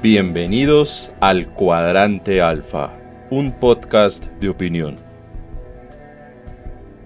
Bienvenidos 0.00 1.12
al 1.18 1.52
Cuadrante 1.54 2.40
Alfa, 2.40 2.96
un 3.30 3.50
podcast 3.50 4.26
de 4.34 4.48
opinión. 4.48 4.94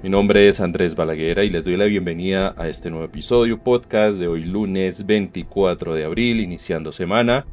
Mi 0.02 0.10
nombre 0.10 0.46
es 0.46 0.60
Andrés 0.60 0.94
Balaguera 0.94 1.42
y 1.42 1.48
les 1.48 1.64
doy 1.64 1.78
la 1.78 1.86
bienvenida 1.86 2.54
a 2.58 2.68
este 2.68 2.90
nuevo 2.90 3.06
episodio 3.06 3.58
podcast 3.58 4.18
de 4.18 4.28
hoy 4.28 4.44
lunes 4.44 5.06
24 5.06 5.94
de 5.94 6.04
abril, 6.04 6.40
iniciando 6.40 6.92
semana 6.92 7.46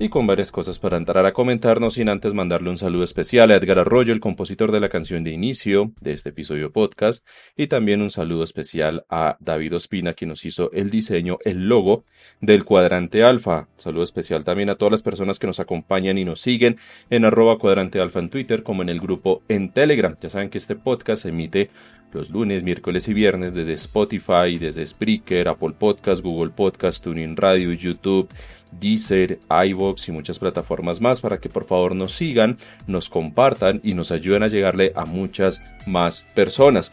y 0.00 0.08
con 0.10 0.26
varias 0.26 0.52
cosas 0.52 0.78
para 0.78 0.96
entrar 0.96 1.26
a 1.26 1.32
comentarnos 1.32 1.94
sin 1.94 2.08
antes 2.08 2.32
mandarle 2.32 2.70
un 2.70 2.78
saludo 2.78 3.02
especial 3.02 3.50
a 3.50 3.56
Edgar 3.56 3.80
Arroyo, 3.80 4.12
el 4.12 4.20
compositor 4.20 4.70
de 4.70 4.78
la 4.78 4.88
canción 4.88 5.24
de 5.24 5.32
inicio 5.32 5.92
de 6.00 6.12
este 6.12 6.28
episodio 6.28 6.72
podcast, 6.72 7.26
y 7.56 7.66
también 7.66 8.00
un 8.00 8.10
saludo 8.10 8.44
especial 8.44 9.04
a 9.10 9.36
David 9.40 9.74
Ospina, 9.74 10.14
quien 10.14 10.28
nos 10.30 10.44
hizo 10.44 10.70
el 10.72 10.90
diseño, 10.90 11.38
el 11.44 11.68
logo 11.68 12.04
del 12.40 12.64
cuadrante 12.64 13.24
alfa. 13.24 13.66
Saludo 13.76 14.04
especial 14.04 14.44
también 14.44 14.70
a 14.70 14.76
todas 14.76 14.92
las 14.92 15.02
personas 15.02 15.40
que 15.40 15.48
nos 15.48 15.58
acompañan 15.58 16.16
y 16.16 16.24
nos 16.24 16.40
siguen 16.40 16.76
en 17.10 17.24
arroba 17.24 17.58
cuadrante 17.58 17.98
alfa 17.98 18.20
en 18.20 18.30
Twitter 18.30 18.62
como 18.62 18.82
en 18.82 18.90
el 18.90 19.00
grupo 19.00 19.42
en 19.48 19.72
Telegram. 19.72 20.14
Ya 20.20 20.30
saben 20.30 20.50
que 20.50 20.58
este 20.58 20.76
podcast 20.76 21.22
se 21.22 21.30
emite 21.30 21.70
los 22.12 22.30
lunes, 22.30 22.62
miércoles 22.62 23.08
y 23.08 23.14
viernes 23.14 23.54
desde 23.54 23.74
Spotify, 23.74 24.58
desde 24.58 24.86
Spreaker, 24.86 25.48
Apple 25.48 25.74
Podcast, 25.78 26.22
Google 26.22 26.50
Podcast, 26.50 27.04
TuneIn 27.04 27.36
Radio, 27.36 27.72
YouTube, 27.72 28.28
Deezer, 28.72 29.38
iVoox 29.50 30.08
y 30.08 30.12
muchas 30.12 30.38
plataformas 30.38 31.00
más 31.00 31.20
para 31.20 31.38
que 31.38 31.48
por 31.48 31.66
favor 31.66 31.94
nos 31.94 32.12
sigan, 32.12 32.58
nos 32.86 33.08
compartan 33.08 33.80
y 33.82 33.94
nos 33.94 34.10
ayuden 34.10 34.42
a 34.42 34.48
llegarle 34.48 34.92
a 34.94 35.04
muchas 35.04 35.62
más 35.86 36.22
personas. 36.34 36.92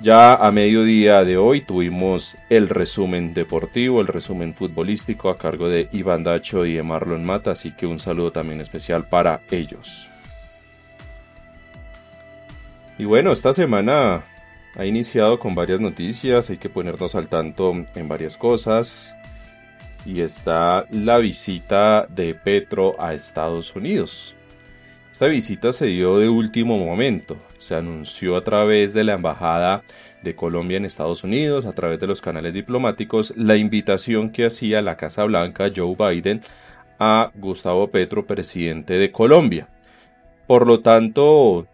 Ya 0.00 0.34
a 0.34 0.50
mediodía 0.50 1.24
de 1.24 1.36
hoy 1.36 1.60
tuvimos 1.60 2.36
el 2.50 2.68
resumen 2.68 3.34
deportivo, 3.34 4.00
el 4.00 4.08
resumen 4.08 4.52
futbolístico 4.52 5.30
a 5.30 5.36
cargo 5.36 5.68
de 5.68 5.88
Iván 5.92 6.24
Dacho 6.24 6.66
y 6.66 6.74
de 6.74 6.82
Marlon 6.82 7.24
Mata, 7.24 7.52
así 7.52 7.70
que 7.70 7.86
un 7.86 8.00
saludo 8.00 8.32
también 8.32 8.60
especial 8.60 9.08
para 9.08 9.42
ellos. 9.50 10.08
Y 12.98 13.04
bueno, 13.04 13.30
esta 13.30 13.52
semana 13.52 14.24
ha 14.76 14.86
iniciado 14.86 15.38
con 15.38 15.54
varias 15.54 15.80
noticias, 15.80 16.50
hay 16.50 16.56
que 16.56 16.68
ponernos 16.68 17.14
al 17.14 17.28
tanto 17.28 17.72
en 17.94 18.08
varias 18.08 18.36
cosas 18.36 19.14
y 20.04 20.20
está 20.20 20.86
la 20.90 21.18
visita 21.18 22.06
de 22.08 22.34
Petro 22.34 23.00
a 23.00 23.14
Estados 23.14 23.74
Unidos. 23.76 24.34
Esta 25.12 25.26
visita 25.26 25.72
se 25.72 25.86
dio 25.86 26.18
de 26.18 26.30
último 26.30 26.78
momento, 26.78 27.36
se 27.58 27.74
anunció 27.74 28.34
a 28.34 28.44
través 28.44 28.94
de 28.94 29.04
la 29.04 29.12
Embajada 29.12 29.82
de 30.22 30.34
Colombia 30.34 30.78
en 30.78 30.86
Estados 30.86 31.22
Unidos, 31.22 31.66
a 31.66 31.72
través 31.72 32.00
de 32.00 32.06
los 32.06 32.22
canales 32.22 32.54
diplomáticos, 32.54 33.34
la 33.36 33.56
invitación 33.56 34.30
que 34.30 34.46
hacía 34.46 34.80
la 34.80 34.96
Casa 34.96 35.24
Blanca 35.24 35.70
Joe 35.74 35.94
Biden 35.96 36.40
a 36.98 37.30
Gustavo 37.34 37.88
Petro, 37.88 38.26
presidente 38.26 38.94
de 38.94 39.12
Colombia. 39.12 39.68
Por 40.46 40.66
lo 40.66 40.80
tanto, 40.80 41.66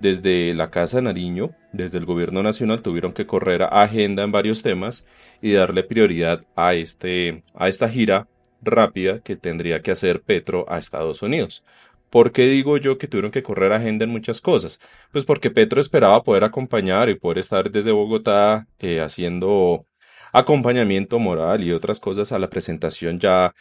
desde 0.00 0.54
la 0.54 0.70
Casa 0.70 1.02
Nariño, 1.02 1.50
desde 1.76 1.98
el 1.98 2.06
Gobierno 2.06 2.42
Nacional, 2.42 2.82
tuvieron 2.82 3.12
que 3.12 3.26
correr 3.26 3.62
a 3.62 3.82
agenda 3.82 4.22
en 4.22 4.32
varios 4.32 4.62
temas 4.62 5.06
y 5.40 5.52
darle 5.52 5.84
prioridad 5.84 6.44
a, 6.56 6.74
este, 6.74 7.42
a 7.54 7.68
esta 7.68 7.88
gira 7.88 8.28
rápida 8.62 9.20
que 9.20 9.36
tendría 9.36 9.82
que 9.82 9.90
hacer 9.90 10.22
Petro 10.22 10.66
a 10.68 10.78
Estados 10.78 11.22
Unidos. 11.22 11.64
¿Por 12.10 12.32
qué 12.32 12.46
digo 12.46 12.76
yo 12.78 12.98
que 12.98 13.08
tuvieron 13.08 13.30
que 13.30 13.42
correr 13.42 13.72
agenda 13.72 14.04
en 14.04 14.10
muchas 14.10 14.40
cosas? 14.40 14.80
Pues 15.12 15.24
porque 15.24 15.50
Petro 15.50 15.80
esperaba 15.80 16.22
poder 16.22 16.44
acompañar 16.44 17.08
y 17.08 17.16
poder 17.16 17.38
estar 17.38 17.70
desde 17.70 17.92
Bogotá 17.92 18.66
eh, 18.78 19.00
haciendo 19.00 19.86
acompañamiento 20.32 21.18
moral 21.18 21.64
y 21.64 21.72
otras 21.72 22.00
cosas 22.00 22.32
a 22.32 22.38
la 22.38 22.48
presentación 22.48 23.18
ya 23.18 23.54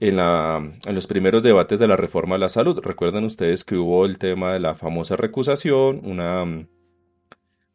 en, 0.00 0.16
la, 0.16 0.56
en 0.84 0.94
los 0.94 1.06
primeros 1.06 1.42
debates 1.42 1.78
de 1.78 1.88
la 1.88 1.96
reforma 1.96 2.36
a 2.36 2.38
la 2.38 2.48
salud. 2.48 2.78
Recuerdan 2.82 3.24
ustedes 3.24 3.62
que 3.62 3.76
hubo 3.76 4.06
el 4.06 4.18
tema 4.18 4.52
de 4.52 4.60
la 4.60 4.74
famosa 4.74 5.16
recusación, 5.16 6.00
una 6.04 6.66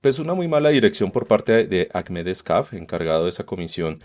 pues 0.01 0.19
una 0.19 0.33
muy 0.33 0.47
mala 0.47 0.69
dirección 0.69 1.11
por 1.11 1.27
parte 1.27 1.65
de 1.65 1.89
Ahmed 1.93 2.27
Escaf, 2.27 2.73
encargado 2.73 3.23
de 3.23 3.29
esa 3.29 3.45
comisión 3.45 3.99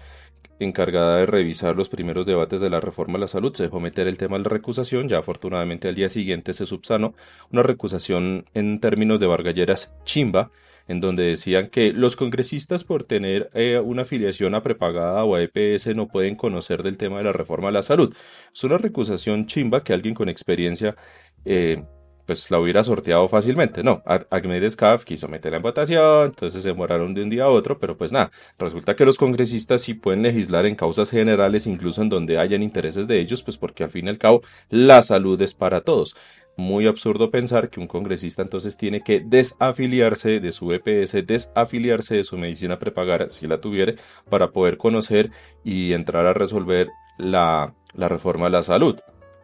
encargada 0.58 1.18
de 1.18 1.26
revisar 1.26 1.76
los 1.76 1.88
primeros 1.88 2.26
debates 2.26 2.60
de 2.60 2.70
la 2.70 2.80
reforma 2.80 3.16
a 3.16 3.20
la 3.20 3.28
salud, 3.28 3.54
se 3.54 3.64
dejó 3.64 3.80
meter 3.80 4.06
el 4.06 4.18
tema 4.18 4.36
de 4.38 4.44
la 4.44 4.50
recusación. 4.50 5.08
Ya 5.08 5.18
afortunadamente 5.18 5.88
al 5.88 5.94
día 5.94 6.08
siguiente 6.08 6.52
se 6.52 6.66
subsanó 6.66 7.14
una 7.50 7.62
recusación 7.62 8.46
en 8.54 8.80
términos 8.80 9.20
de 9.20 9.26
bargalleras 9.26 9.94
chimba, 10.04 10.50
en 10.88 11.00
donde 11.00 11.24
decían 11.24 11.68
que 11.68 11.92
los 11.92 12.16
congresistas 12.16 12.84
por 12.84 13.04
tener 13.04 13.50
eh, 13.54 13.78
una 13.78 14.02
afiliación 14.02 14.54
a 14.54 14.62
prepagada 14.62 15.24
o 15.24 15.34
a 15.34 15.42
EPS 15.42 15.94
no 15.94 16.08
pueden 16.08 16.36
conocer 16.36 16.82
del 16.82 16.98
tema 16.98 17.18
de 17.18 17.24
la 17.24 17.32
reforma 17.32 17.68
a 17.68 17.72
la 17.72 17.82
salud. 17.82 18.14
Es 18.52 18.64
una 18.64 18.78
recusación 18.78 19.46
chimba 19.46 19.84
que 19.84 19.92
alguien 19.92 20.14
con 20.14 20.28
experiencia 20.28 20.96
eh, 21.44 21.84
pues 22.26 22.50
la 22.50 22.58
hubiera 22.58 22.84
sorteado 22.84 23.28
fácilmente. 23.28 23.82
No, 23.82 24.02
Ahmed 24.06 24.62
Escaf 24.62 25.04
quiso 25.04 25.28
meterla 25.28 25.56
en 25.58 25.62
votación, 25.62 26.26
entonces 26.26 26.62
se 26.62 26.68
demoraron 26.68 27.14
de 27.14 27.22
un 27.22 27.30
día 27.30 27.44
a 27.44 27.48
otro, 27.48 27.78
pero 27.78 27.96
pues 27.96 28.12
nada, 28.12 28.30
resulta 28.58 28.96
que 28.96 29.04
los 29.04 29.18
congresistas 29.18 29.80
sí 29.80 29.94
pueden 29.94 30.22
legislar 30.22 30.66
en 30.66 30.74
causas 30.74 31.10
generales, 31.10 31.66
incluso 31.66 32.02
en 32.02 32.08
donde 32.08 32.38
hayan 32.38 32.62
intereses 32.62 33.08
de 33.08 33.20
ellos, 33.20 33.42
pues 33.42 33.58
porque 33.58 33.84
al 33.84 33.90
fin 33.90 34.06
y 34.06 34.10
al 34.10 34.18
cabo 34.18 34.42
la 34.68 35.02
salud 35.02 35.40
es 35.42 35.54
para 35.54 35.80
todos. 35.82 36.14
Muy 36.56 36.86
absurdo 36.86 37.30
pensar 37.30 37.70
que 37.70 37.80
un 37.80 37.86
congresista 37.86 38.42
entonces 38.42 38.76
tiene 38.76 39.02
que 39.02 39.20
desafiliarse 39.20 40.38
de 40.38 40.52
su 40.52 40.70
EPS, 40.72 41.26
desafiliarse 41.26 42.16
de 42.16 42.24
su 42.24 42.36
medicina 42.36 42.78
prepagada, 42.78 43.30
si 43.30 43.46
la 43.46 43.58
tuviere, 43.58 43.96
para 44.28 44.50
poder 44.50 44.76
conocer 44.76 45.30
y 45.64 45.94
entrar 45.94 46.26
a 46.26 46.34
resolver 46.34 46.88
la, 47.16 47.74
la 47.94 48.08
reforma 48.08 48.46
de 48.46 48.50
la 48.50 48.62
salud. 48.62 49.00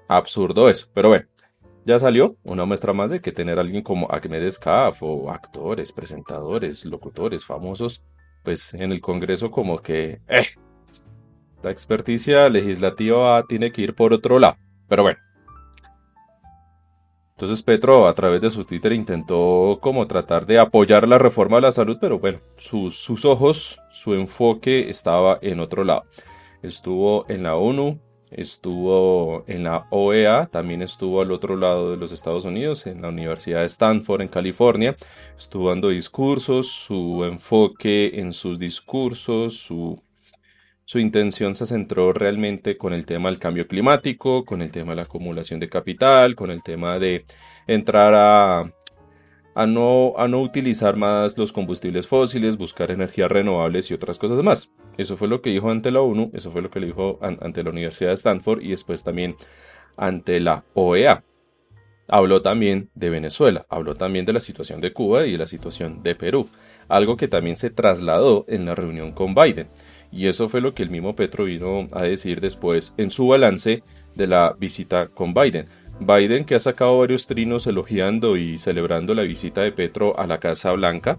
Absurdo 0.06 0.68
eso, 0.68 0.88
pero 0.92 1.08
bueno, 1.08 1.26
ya 1.88 1.98
salió 1.98 2.36
una 2.44 2.66
muestra 2.66 2.92
más 2.92 3.08
de 3.08 3.22
que 3.22 3.32
tener 3.32 3.58
alguien 3.58 3.82
como 3.82 4.08
Ahmed 4.10 4.42
Escaf 4.42 5.02
o 5.02 5.30
actores, 5.30 5.90
presentadores, 5.90 6.84
locutores 6.84 7.46
famosos, 7.46 8.04
pues 8.44 8.74
en 8.74 8.92
el 8.92 9.00
Congreso 9.00 9.50
como 9.50 9.80
que... 9.80 10.20
Eh, 10.28 10.44
la 11.62 11.70
experticia 11.70 12.50
legislativa 12.50 13.42
tiene 13.48 13.72
que 13.72 13.80
ir 13.80 13.94
por 13.94 14.12
otro 14.12 14.38
lado. 14.38 14.58
Pero 14.86 15.02
bueno. 15.02 15.18
Entonces 17.30 17.62
Petro 17.62 18.06
a 18.06 18.12
través 18.12 18.42
de 18.42 18.50
su 18.50 18.66
Twitter 18.66 18.92
intentó 18.92 19.78
como 19.80 20.06
tratar 20.06 20.44
de 20.44 20.58
apoyar 20.58 21.08
la 21.08 21.18
reforma 21.18 21.56
de 21.56 21.62
la 21.62 21.72
salud, 21.72 21.96
pero 22.00 22.18
bueno, 22.18 22.40
sus, 22.58 22.98
sus 22.98 23.24
ojos, 23.24 23.80
su 23.92 24.12
enfoque 24.12 24.90
estaba 24.90 25.38
en 25.40 25.60
otro 25.60 25.84
lado. 25.84 26.04
Estuvo 26.62 27.24
en 27.30 27.44
la 27.44 27.56
ONU, 27.56 27.98
estuvo 28.30 29.44
en 29.46 29.64
la 29.64 29.86
OEA, 29.90 30.46
también 30.46 30.82
estuvo 30.82 31.20
al 31.20 31.32
otro 31.32 31.56
lado 31.56 31.90
de 31.90 31.96
los 31.96 32.12
Estados 32.12 32.44
Unidos, 32.44 32.86
en 32.86 33.02
la 33.02 33.08
Universidad 33.08 33.60
de 33.60 33.66
Stanford, 33.66 34.22
en 34.22 34.28
California, 34.28 34.96
estuvo 35.38 35.70
dando 35.70 35.88
discursos, 35.88 36.68
su 36.68 37.24
enfoque 37.24 38.20
en 38.20 38.32
sus 38.32 38.58
discursos, 38.58 39.58
su, 39.58 40.02
su 40.84 40.98
intención 40.98 41.54
se 41.54 41.66
centró 41.66 42.12
realmente 42.12 42.76
con 42.76 42.92
el 42.92 43.06
tema 43.06 43.28
del 43.28 43.38
cambio 43.38 43.66
climático, 43.66 44.44
con 44.44 44.62
el 44.62 44.72
tema 44.72 44.92
de 44.92 44.96
la 44.96 45.02
acumulación 45.02 45.60
de 45.60 45.68
capital, 45.68 46.34
con 46.34 46.50
el 46.50 46.62
tema 46.62 46.98
de 46.98 47.24
entrar 47.66 48.14
a 48.14 48.72
a 49.58 49.66
no, 49.66 50.14
a 50.16 50.28
no 50.28 50.40
utilizar 50.40 50.94
más 50.94 51.36
los 51.36 51.52
combustibles 51.52 52.06
fósiles, 52.06 52.56
buscar 52.56 52.92
energías 52.92 53.28
renovables 53.28 53.90
y 53.90 53.94
otras 53.94 54.16
cosas 54.16 54.38
más. 54.44 54.70
Eso 54.96 55.16
fue 55.16 55.26
lo 55.26 55.42
que 55.42 55.50
dijo 55.50 55.68
ante 55.68 55.90
la 55.90 56.00
ONU, 56.00 56.30
eso 56.32 56.52
fue 56.52 56.62
lo 56.62 56.70
que 56.70 56.78
le 56.78 56.86
dijo 56.86 57.18
ante 57.20 57.64
la 57.64 57.70
Universidad 57.70 58.10
de 58.10 58.14
Stanford 58.14 58.62
y 58.62 58.68
después 58.68 59.02
también 59.02 59.34
ante 59.96 60.38
la 60.38 60.64
OEA. 60.74 61.24
Habló 62.06 62.40
también 62.40 62.90
de 62.94 63.10
Venezuela, 63.10 63.66
habló 63.68 63.96
también 63.96 64.26
de 64.26 64.32
la 64.32 64.38
situación 64.38 64.80
de 64.80 64.92
Cuba 64.92 65.26
y 65.26 65.32
de 65.32 65.38
la 65.38 65.46
situación 65.48 66.04
de 66.04 66.14
Perú, 66.14 66.48
algo 66.86 67.16
que 67.16 67.26
también 67.26 67.56
se 67.56 67.70
trasladó 67.70 68.44
en 68.46 68.64
la 68.64 68.76
reunión 68.76 69.10
con 69.10 69.34
Biden. 69.34 69.66
Y 70.12 70.28
eso 70.28 70.48
fue 70.48 70.60
lo 70.60 70.72
que 70.72 70.84
el 70.84 70.90
mismo 70.90 71.16
Petro 71.16 71.46
vino 71.46 71.88
a 71.90 72.02
decir 72.02 72.40
después 72.40 72.94
en 72.96 73.10
su 73.10 73.26
balance 73.26 73.82
de 74.14 74.26
la 74.28 74.54
visita 74.56 75.08
con 75.08 75.34
Biden. 75.34 75.66
Biden, 76.00 76.44
que 76.44 76.54
ha 76.54 76.58
sacado 76.58 76.98
varios 76.98 77.26
trinos 77.26 77.66
elogiando 77.66 78.36
y 78.36 78.58
celebrando 78.58 79.14
la 79.14 79.22
visita 79.22 79.62
de 79.62 79.72
Petro 79.72 80.18
a 80.18 80.26
la 80.26 80.38
Casa 80.38 80.72
Blanca, 80.72 81.18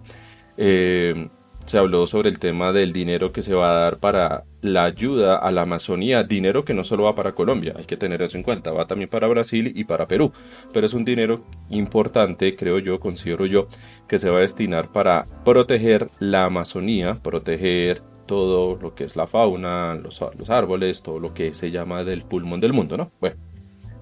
eh, 0.58 1.30
se 1.70 1.78
habló 1.78 2.08
sobre 2.08 2.30
el 2.30 2.40
tema 2.40 2.72
del 2.72 2.94
dinero 2.94 3.32
que 3.32 3.44
se 3.44 3.54
va 3.54 3.70
a 3.70 3.80
dar 3.82 4.00
para 4.00 4.46
la 4.62 4.86
ayuda 4.86 5.38
a 5.38 5.52
la 5.52 5.62
Amazonía, 5.62 6.24
dinero 6.24 6.66
que 6.66 6.74
no 6.74 6.84
solo 6.84 7.04
va 7.04 7.14
para 7.14 7.36
Colombia, 7.36 7.76
hay 7.78 7.86
que 7.86 7.96
tener 7.96 8.24
eso 8.24 8.38
en 8.38 8.44
cuenta, 8.44 8.72
va 8.72 8.88
también 8.88 9.10
para 9.10 9.28
Brasil 9.28 9.72
y 9.76 9.84
para 9.84 10.08
Perú, 10.08 10.32
pero 10.74 10.88
es 10.88 10.94
un 10.96 11.06
dinero 11.06 11.44
importante, 11.70 12.56
creo 12.56 12.80
yo, 12.80 13.00
considero 13.00 13.46
yo, 13.46 13.68
que 14.08 14.18
se 14.18 14.32
va 14.32 14.40
a 14.40 14.42
destinar 14.42 14.92
para 14.92 15.28
proteger 15.46 16.10
la 16.20 16.46
Amazonía, 16.46 17.16
proteger 17.22 18.02
todo 18.26 18.76
lo 18.82 18.96
que 18.96 19.04
es 19.04 19.16
la 19.16 19.28
fauna, 19.28 19.94
los, 19.96 20.24
los 20.38 20.50
árboles, 20.50 21.04
todo 21.04 21.20
lo 21.20 21.34
que 21.34 21.54
se 21.54 21.70
llama 21.70 22.04
del 22.04 22.24
pulmón 22.24 22.62
del 22.62 22.74
mundo, 22.74 22.98
¿no? 22.98 23.12
Bueno, 23.20 23.38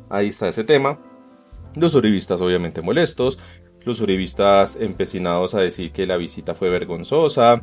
Ahí 0.09 0.27
está 0.27 0.47
ese 0.47 0.63
tema. 0.63 0.99
Los 1.75 1.95
uribistas 1.95 2.41
obviamente 2.41 2.81
molestos, 2.81 3.37
los 3.83 4.01
uribistas 4.01 4.75
empecinados 4.75 5.53
a 5.53 5.61
decir 5.61 5.91
que 5.91 6.07
la 6.07 6.17
visita 6.17 6.55
fue 6.55 6.69
vergonzosa, 6.69 7.61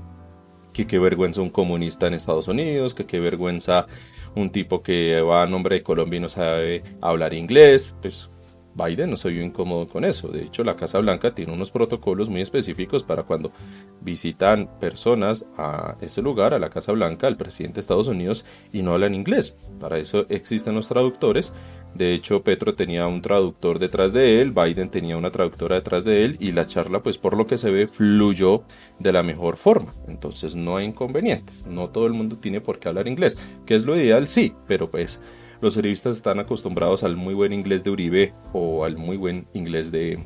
que 0.72 0.86
qué 0.86 0.98
vergüenza 0.98 1.40
un 1.40 1.50
comunista 1.50 2.06
en 2.06 2.14
Estados 2.14 2.48
Unidos, 2.48 2.94
que 2.94 3.06
qué 3.06 3.20
vergüenza 3.20 3.86
un 4.34 4.50
tipo 4.50 4.82
que 4.82 5.20
va 5.20 5.42
a 5.42 5.46
nombre 5.46 5.76
de 5.76 5.82
Colombia 5.82 6.18
y 6.18 6.20
no 6.20 6.28
sabe 6.28 6.82
hablar 7.00 7.34
inglés, 7.34 7.94
pues 8.02 8.30
Biden 8.74 9.10
no 9.10 9.16
se 9.16 9.28
vio 9.30 9.42
incómodo 9.42 9.86
con 9.86 10.04
eso. 10.04 10.28
De 10.28 10.42
hecho, 10.42 10.64
la 10.64 10.76
Casa 10.76 10.98
Blanca 10.98 11.34
tiene 11.34 11.52
unos 11.52 11.70
protocolos 11.70 12.28
muy 12.28 12.40
específicos 12.40 13.04
para 13.04 13.22
cuando 13.22 13.52
visitan 14.00 14.68
personas 14.80 15.46
a 15.56 15.96
ese 16.00 16.22
lugar, 16.22 16.54
a 16.54 16.58
la 16.58 16.70
Casa 16.70 16.92
Blanca, 16.92 17.26
al 17.26 17.36
presidente 17.36 17.76
de 17.76 17.80
Estados 17.80 18.08
Unidos, 18.08 18.44
y 18.72 18.82
no 18.82 18.92
hablan 18.92 19.14
inglés. 19.14 19.56
Para 19.78 19.98
eso 19.98 20.26
existen 20.28 20.74
los 20.74 20.88
traductores. 20.88 21.52
De 21.94 22.12
hecho, 22.12 22.42
Petro 22.42 22.74
tenía 22.74 23.06
un 23.06 23.22
traductor 23.22 23.78
detrás 23.78 24.12
de 24.12 24.40
él, 24.40 24.50
Biden 24.50 24.90
tenía 24.90 25.16
una 25.16 25.30
traductora 25.30 25.76
detrás 25.76 26.04
de 26.04 26.24
él, 26.24 26.36
y 26.40 26.52
la 26.52 26.66
charla, 26.66 27.02
pues 27.02 27.18
por 27.18 27.36
lo 27.36 27.46
que 27.46 27.56
se 27.56 27.70
ve, 27.70 27.86
fluyó 27.86 28.64
de 28.98 29.12
la 29.12 29.22
mejor 29.22 29.56
forma. 29.56 29.94
Entonces 30.08 30.56
no 30.56 30.76
hay 30.76 30.86
inconvenientes. 30.86 31.66
No 31.66 31.90
todo 31.90 32.06
el 32.06 32.12
mundo 32.12 32.38
tiene 32.38 32.60
por 32.60 32.78
qué 32.78 32.88
hablar 32.88 33.06
inglés. 33.06 33.38
Que 33.64 33.74
es 33.74 33.86
lo 33.86 33.96
ideal, 33.96 34.26
sí, 34.28 34.54
pero 34.66 34.90
pues 34.90 35.22
los 35.60 35.76
uribistas 35.76 36.16
están 36.16 36.40
acostumbrados 36.40 37.04
al 37.04 37.16
muy 37.16 37.32
buen 37.32 37.52
inglés 37.52 37.84
de 37.84 37.90
Uribe 37.90 38.34
o 38.52 38.84
al 38.84 38.96
muy 38.96 39.16
buen 39.16 39.46
inglés 39.54 39.92
de 39.92 40.18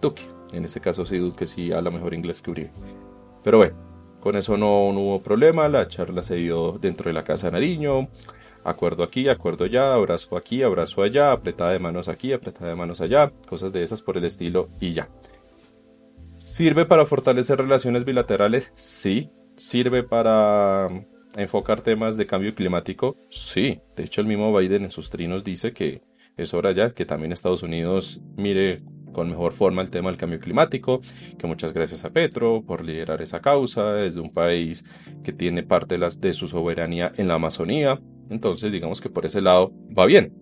Duque. 0.00 0.22
En 0.52 0.64
este 0.64 0.80
caso 0.80 1.04
sí, 1.06 1.18
Duque 1.18 1.46
sí 1.46 1.72
habla 1.72 1.90
mejor 1.90 2.14
inglés 2.14 2.40
que 2.40 2.50
Uribe. 2.50 2.70
Pero 3.42 3.58
bueno, 3.58 3.74
con 4.20 4.36
eso 4.36 4.56
no, 4.56 4.88
hubo 4.88 5.22
problema, 5.22 5.68
la 5.68 5.88
charla 5.88 6.22
se 6.22 6.36
dio 6.36 6.78
dentro 6.80 7.08
de 7.08 7.14
la 7.14 7.24
casa 7.24 7.48
de 7.48 7.52
Nariño, 7.52 8.08
acuerdo 8.64 9.02
aquí, 9.02 9.28
acuerdo 9.28 9.64
allá, 9.64 9.94
abrazo 9.94 10.36
aquí, 10.36 10.62
abrazo 10.62 11.02
allá, 11.02 11.32
apretada 11.32 11.72
de 11.72 11.78
manos 11.78 12.08
aquí, 12.08 12.32
apretada 12.32 12.68
de 12.68 12.76
manos 12.76 13.00
allá, 13.00 13.32
cosas 13.48 13.72
de 13.72 13.82
esas 13.82 14.02
por 14.02 14.16
el 14.16 14.24
estilo 14.24 14.68
y 14.80 14.92
ya. 14.92 15.08
¿Sirve 16.36 16.86
para 16.86 17.04
fortalecer 17.04 17.58
relaciones 17.58 18.04
bilaterales? 18.04 18.72
Sí. 18.74 19.30
¿Sirve 19.56 20.02
para 20.02 20.88
enfocar 21.36 21.82
temas 21.82 22.16
de 22.16 22.26
cambio 22.26 22.54
climático? 22.54 23.16
Sí, 23.28 23.80
de 23.94 24.04
hecho 24.04 24.22
el 24.22 24.26
mismo 24.26 24.56
Biden 24.56 24.84
en 24.84 24.90
sus 24.90 25.10
trinos 25.10 25.44
dice 25.44 25.72
que 25.72 26.02
es 26.36 26.54
hora 26.54 26.72
ya 26.72 26.90
que 26.90 27.04
también 27.04 27.32
Estados 27.32 27.62
Unidos 27.62 28.20
mire 28.36 28.82
con 29.12 29.28
mejor 29.28 29.52
forma 29.52 29.82
el 29.82 29.90
tema 29.90 30.08
del 30.08 30.18
cambio 30.18 30.38
climático, 30.38 31.00
que 31.36 31.46
muchas 31.46 31.72
gracias 31.72 32.04
a 32.04 32.10
Petro 32.10 32.62
por 32.62 32.84
liderar 32.84 33.20
esa 33.22 33.40
causa 33.40 33.92
desde 33.92 34.20
un 34.20 34.32
país 34.32 34.84
que 35.22 35.32
tiene 35.32 35.62
parte 35.62 35.98
de, 35.98 36.08
de 36.18 36.32
su 36.32 36.48
soberanía 36.48 37.12
en 37.16 37.28
la 37.28 37.34
Amazonía, 37.34 38.00
entonces 38.30 38.72
digamos 38.72 39.00
que 39.00 39.10
por 39.10 39.26
ese 39.26 39.40
lado 39.40 39.72
va 39.96 40.06
bien. 40.06 40.32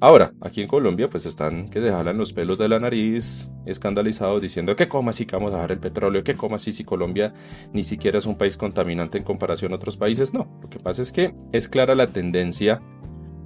Ahora, 0.00 0.32
aquí 0.40 0.62
en 0.62 0.68
Colombia, 0.68 1.10
pues 1.10 1.26
están 1.26 1.68
que 1.68 1.80
se 1.80 1.90
jalan 1.90 2.16
los 2.16 2.32
pelos 2.32 2.56
de 2.56 2.68
la 2.68 2.78
nariz, 2.78 3.50
escandalizados, 3.66 4.40
diciendo 4.40 4.76
que 4.76 4.88
cómo 4.88 5.10
así 5.10 5.24
vamos 5.24 5.52
a 5.52 5.56
dejar 5.56 5.72
el 5.72 5.80
petróleo, 5.80 6.22
que 6.22 6.34
cómo 6.34 6.54
así 6.54 6.70
si 6.70 6.84
Colombia 6.84 7.34
ni 7.72 7.82
siquiera 7.82 8.18
es 8.18 8.26
un 8.26 8.38
país 8.38 8.56
contaminante 8.56 9.18
en 9.18 9.24
comparación 9.24 9.72
a 9.72 9.76
otros 9.76 9.96
países. 9.96 10.32
No, 10.32 10.46
lo 10.62 10.70
que 10.70 10.78
pasa 10.78 11.02
es 11.02 11.10
que 11.10 11.34
es 11.50 11.68
clara 11.68 11.96
la 11.96 12.06
tendencia 12.06 12.80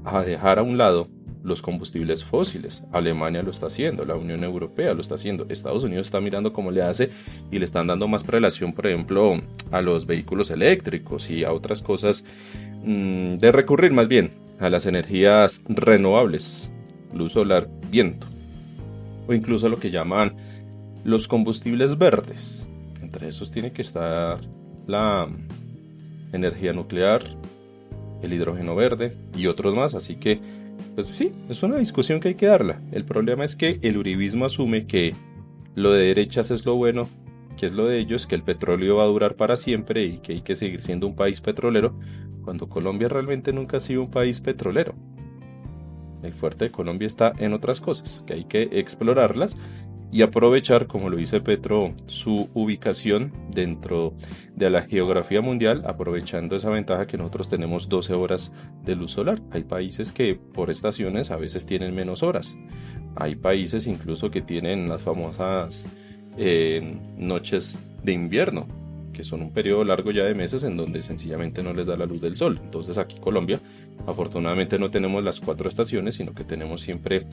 a 0.04 0.22
dejar 0.24 0.58
a 0.58 0.62
un 0.62 0.76
lado 0.76 1.08
los 1.42 1.62
combustibles 1.62 2.22
fósiles. 2.22 2.84
Alemania 2.92 3.42
lo 3.42 3.50
está 3.50 3.66
haciendo, 3.66 4.04
la 4.04 4.16
Unión 4.16 4.44
Europea 4.44 4.94
lo 4.94 5.00
está 5.00 5.14
haciendo, 5.14 5.46
Estados 5.48 5.84
Unidos 5.84 6.06
está 6.06 6.20
mirando 6.20 6.52
cómo 6.52 6.70
le 6.70 6.82
hace 6.82 7.10
y 7.50 7.58
le 7.58 7.64
están 7.64 7.86
dando 7.86 8.08
más 8.08 8.24
prelación, 8.24 8.72
por 8.72 8.86
ejemplo, 8.86 9.40
a 9.70 9.80
los 9.80 10.06
vehículos 10.06 10.50
eléctricos 10.50 11.30
y 11.30 11.44
a 11.44 11.52
otras 11.52 11.82
cosas 11.82 12.24
de 12.84 13.52
recurrir 13.52 13.92
más 13.92 14.08
bien 14.08 14.32
a 14.58 14.68
las 14.68 14.86
energías 14.86 15.62
renovables, 15.68 16.72
luz 17.14 17.32
solar, 17.32 17.68
viento, 17.90 18.26
o 19.26 19.34
incluso 19.34 19.68
lo 19.68 19.78
que 19.78 19.90
llaman 19.90 20.36
los 21.04 21.28
combustibles 21.28 21.98
verdes. 21.98 22.68
Entre 23.00 23.28
esos 23.28 23.50
tiene 23.50 23.72
que 23.72 23.82
estar 23.82 24.38
la 24.86 25.28
energía 26.32 26.72
nuclear, 26.72 27.22
el 28.22 28.32
hidrógeno 28.32 28.74
verde 28.74 29.16
y 29.36 29.46
otros 29.46 29.74
más, 29.74 29.94
así 29.94 30.16
que 30.16 30.40
pues 30.94 31.06
sí, 31.06 31.32
es 31.48 31.62
una 31.62 31.76
discusión 31.76 32.20
que 32.20 32.28
hay 32.28 32.34
que 32.34 32.46
darla. 32.46 32.80
El 32.92 33.04
problema 33.04 33.44
es 33.44 33.56
que 33.56 33.78
el 33.82 33.96
uribismo 33.96 34.44
asume 34.44 34.86
que 34.86 35.14
lo 35.74 35.92
de 35.92 36.06
derechas 36.06 36.50
es 36.50 36.66
lo 36.66 36.76
bueno, 36.76 37.08
que 37.56 37.66
es 37.66 37.72
lo 37.72 37.86
de 37.86 37.98
ellos, 37.98 38.26
que 38.26 38.34
el 38.34 38.42
petróleo 38.42 38.96
va 38.96 39.04
a 39.04 39.06
durar 39.06 39.36
para 39.36 39.56
siempre 39.56 40.04
y 40.04 40.18
que 40.18 40.32
hay 40.32 40.42
que 40.42 40.54
seguir 40.54 40.82
siendo 40.82 41.06
un 41.06 41.14
país 41.14 41.40
petrolero, 41.40 41.94
cuando 42.42 42.68
Colombia 42.68 43.08
realmente 43.08 43.52
nunca 43.52 43.78
ha 43.78 43.80
sido 43.80 44.02
un 44.02 44.10
país 44.10 44.40
petrolero. 44.40 44.94
El 46.22 46.34
fuerte 46.34 46.66
de 46.66 46.70
Colombia 46.70 47.06
está 47.06 47.32
en 47.38 47.52
otras 47.52 47.80
cosas, 47.80 48.22
que 48.26 48.34
hay 48.34 48.44
que 48.44 48.68
explorarlas 48.72 49.56
y 50.12 50.20
aprovechar, 50.20 50.86
como 50.86 51.08
lo 51.08 51.16
dice 51.16 51.40
Petro, 51.40 51.94
su 52.06 52.50
ubicación 52.52 53.32
dentro 53.50 54.12
de 54.54 54.68
la 54.68 54.82
geografía 54.82 55.40
mundial, 55.40 55.82
aprovechando 55.86 56.54
esa 56.54 56.68
ventaja 56.68 57.06
que 57.06 57.16
nosotros 57.16 57.48
tenemos 57.48 57.88
12 57.88 58.12
horas 58.12 58.52
de 58.84 58.94
luz 58.94 59.12
solar. 59.12 59.40
Hay 59.50 59.64
países 59.64 60.12
que 60.12 60.34
por 60.34 60.70
estaciones 60.70 61.30
a 61.30 61.36
veces 61.36 61.64
tienen 61.64 61.94
menos 61.94 62.22
horas. 62.22 62.58
Hay 63.16 63.36
países 63.36 63.86
incluso 63.86 64.30
que 64.30 64.42
tienen 64.42 64.86
las 64.86 65.00
famosas 65.00 65.86
eh, 66.36 66.98
noches 67.16 67.78
de 68.02 68.12
invierno, 68.12 68.66
que 69.12 69.24
son 69.24 69.42
un 69.42 69.52
periodo 69.52 69.84
largo 69.84 70.10
ya 70.10 70.24
de 70.24 70.34
meses 70.34 70.64
en 70.64 70.76
donde 70.76 71.02
sencillamente 71.02 71.62
no 71.62 71.72
les 71.72 71.86
da 71.86 71.96
la 71.96 72.06
luz 72.06 72.20
del 72.20 72.36
sol. 72.36 72.58
Entonces 72.62 72.98
aquí 72.98 73.18
Colombia, 73.20 73.60
afortunadamente 74.06 74.78
no 74.78 74.90
tenemos 74.90 75.22
las 75.22 75.40
cuatro 75.40 75.68
estaciones, 75.68 76.14
sino 76.14 76.34
que 76.34 76.44
tenemos 76.44 76.80
siempre 76.80 77.26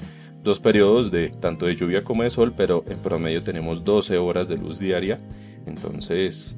dos 0.44 0.60
periodos 0.60 1.12
de 1.12 1.30
tanto 1.30 1.66
de 1.66 1.76
lluvia 1.76 2.04
como 2.04 2.24
de 2.24 2.30
sol, 2.30 2.54
pero 2.56 2.84
en 2.88 3.00
promedio 3.00 3.44
tenemos 3.44 3.84
12 3.84 4.18
horas 4.18 4.48
de 4.48 4.58
luz 4.58 4.80
diaria. 4.80 5.20
Entonces 5.66 6.58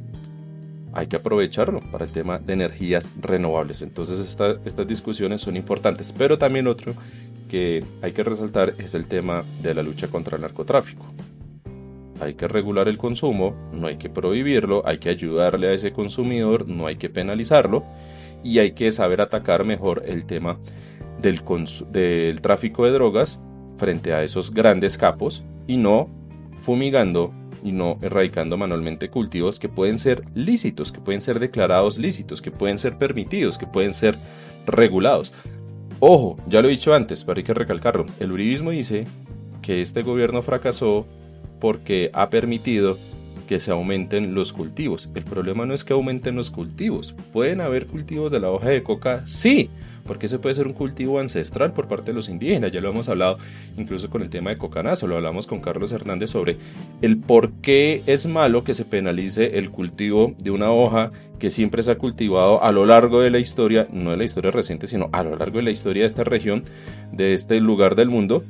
hay 0.94 1.08
que 1.08 1.16
aprovecharlo 1.16 1.80
para 1.92 2.04
el 2.04 2.12
tema 2.12 2.40
de 2.40 2.54
energías 2.54 3.10
renovables. 3.22 3.82
Entonces 3.82 4.20
estas 4.20 4.88
discusiones 4.88 5.42
son 5.42 5.56
importantes, 5.56 6.14
pero 6.18 6.38
también 6.38 6.68
otro 6.68 6.94
que 7.50 7.84
hay 8.02 8.14
que 8.14 8.24
resaltar 8.24 8.76
es 8.78 8.94
el 8.96 9.08
tema 9.08 9.44
de 9.62 9.74
la 9.74 9.84
lucha 9.84 10.08
contra 10.08 10.36
el 10.36 10.42
narcotráfico 10.42 11.06
hay 12.22 12.36
que 12.36 12.48
regular 12.48 12.88
el 12.88 13.00
consumo, 13.00 13.56
no 13.74 13.88
hay 13.88 13.98
que 13.98 14.10
prohibirlo, 14.10 14.84
hay 14.86 15.00
que 15.00 15.10
ayudarle 15.10 15.70
a 15.70 15.74
ese 15.74 15.92
consumidor, 15.92 16.68
no 16.68 16.86
hay 16.86 16.98
que 16.98 17.10
penalizarlo 17.10 17.84
y 18.44 18.60
hay 18.60 18.74
que 18.74 18.92
saber 18.92 19.22
atacar 19.22 19.66
mejor 19.66 20.04
el 20.06 20.26
tema 20.26 20.60
del, 21.20 21.42
tráfico 22.42 22.86
de 22.86 22.92
drogas 22.92 23.42
frente 23.78 24.14
a 24.14 24.24
esos 24.24 24.54
grandes 24.54 25.00
capos 25.00 25.44
y 25.66 25.78
no 25.78 26.10
fumigando 26.64 27.32
y 27.64 27.72
no 27.72 27.98
erradicando 28.02 28.56
manualmente 28.56 29.10
cultivos 29.10 29.60
que 29.60 29.70
pueden 29.70 29.98
ser 29.98 30.24
lícitos, 30.36 30.92
que 30.92 31.00
pueden 31.00 31.22
ser 31.22 31.40
declarados 31.40 31.98
lícitos, 31.98 32.42
que 32.42 32.52
pueden 32.52 32.78
ser 32.78 33.00
permitidos, 33.00 33.58
que 33.58 33.66
pueden 33.68 33.96
ser 33.96 34.18
regulados. 34.68 35.34
Ojo, 36.00 36.38
ya 36.48 36.62
lo 36.62 36.68
he 36.68 36.72
dicho 36.72 36.94
antes, 36.94 37.24
pero 37.24 37.40
hay 37.40 37.44
que 37.44 37.54
recalcarlo. 37.54 38.06
El 38.20 38.32
uribismo 38.32 38.72
dice 38.72 39.06
que 39.62 39.82
este 39.82 40.02
gobierno 40.04 40.42
fracasó 40.42 41.08
porque 41.62 42.10
ha 42.12 42.30
permitido 42.30 42.98
que 43.48 43.60
se 43.60 43.72
aumenten 43.72 44.34
los 44.34 44.54
cultivos. 44.54 45.10
El 45.14 45.24
problema 45.24 45.66
no 45.66 45.74
es 45.74 45.84
que 45.84 45.94
aumenten 45.94 46.36
los 46.36 46.52
cultivos. 46.52 47.14
¿Pueden 47.34 47.62
haber 47.62 47.86
cultivos 47.86 48.32
de 48.32 48.40
la 48.40 48.50
hoja 48.50 48.70
de 48.70 48.82
coca? 48.82 49.24
Sí, 49.28 49.70
porque 50.06 50.28
ese 50.28 50.40
puede 50.40 50.56
ser 50.56 50.68
un 50.68 50.74
cultivo 50.74 51.20
ancestral 51.20 51.74
por 51.74 51.90
parte 51.90 52.12
de 52.12 52.16
los 52.16 52.30
indígenas. 52.30 52.72
Ya 52.72 52.80
lo 52.80 52.90
hemos 52.90 53.10
hablado 53.10 53.38
incluso 53.78 54.10
con 54.10 54.22
el 54.22 54.30
tema 54.30 54.52
de 54.52 54.58
cocanazo, 54.58 55.06
lo 55.06 55.18
hablamos 55.18 55.48
con 55.48 55.60
Carlos 55.60 55.92
Hernández 55.92 56.30
sobre 56.30 56.58
el 57.02 57.18
por 57.18 57.52
qué 57.52 58.04
es 58.06 58.26
malo 58.26 58.64
que 58.64 58.74
se 58.74 58.86
penalice 58.86 59.58
el 59.58 59.70
cultivo 59.70 60.34
de 60.42 60.52
una 60.52 60.72
hoja 60.72 61.12
que 61.38 61.50
siempre 61.50 61.84
se 61.84 61.92
ha 61.92 61.98
cultivado 61.98 62.64
a 62.64 62.72
lo 62.72 62.86
largo 62.86 63.20
de 63.20 63.32
la 63.32 63.40
historia, 63.40 63.86
no 63.92 64.12
de 64.12 64.18
la 64.18 64.24
historia 64.24 64.52
reciente, 64.52 64.88
sino 64.88 65.10
a 65.12 65.24
lo 65.24 65.36
largo 65.36 65.58
de 65.58 65.64
la 65.64 65.72
historia 65.72 66.04
de 66.04 66.08
esta 66.08 66.24
región, 66.24 66.64
de 67.12 67.34
este 67.34 67.60
lugar 67.60 67.96
del 67.96 68.10
mundo, 68.10 68.46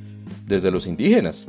desde 0.45 0.69
los 0.69 0.85
indígenas 0.85 1.47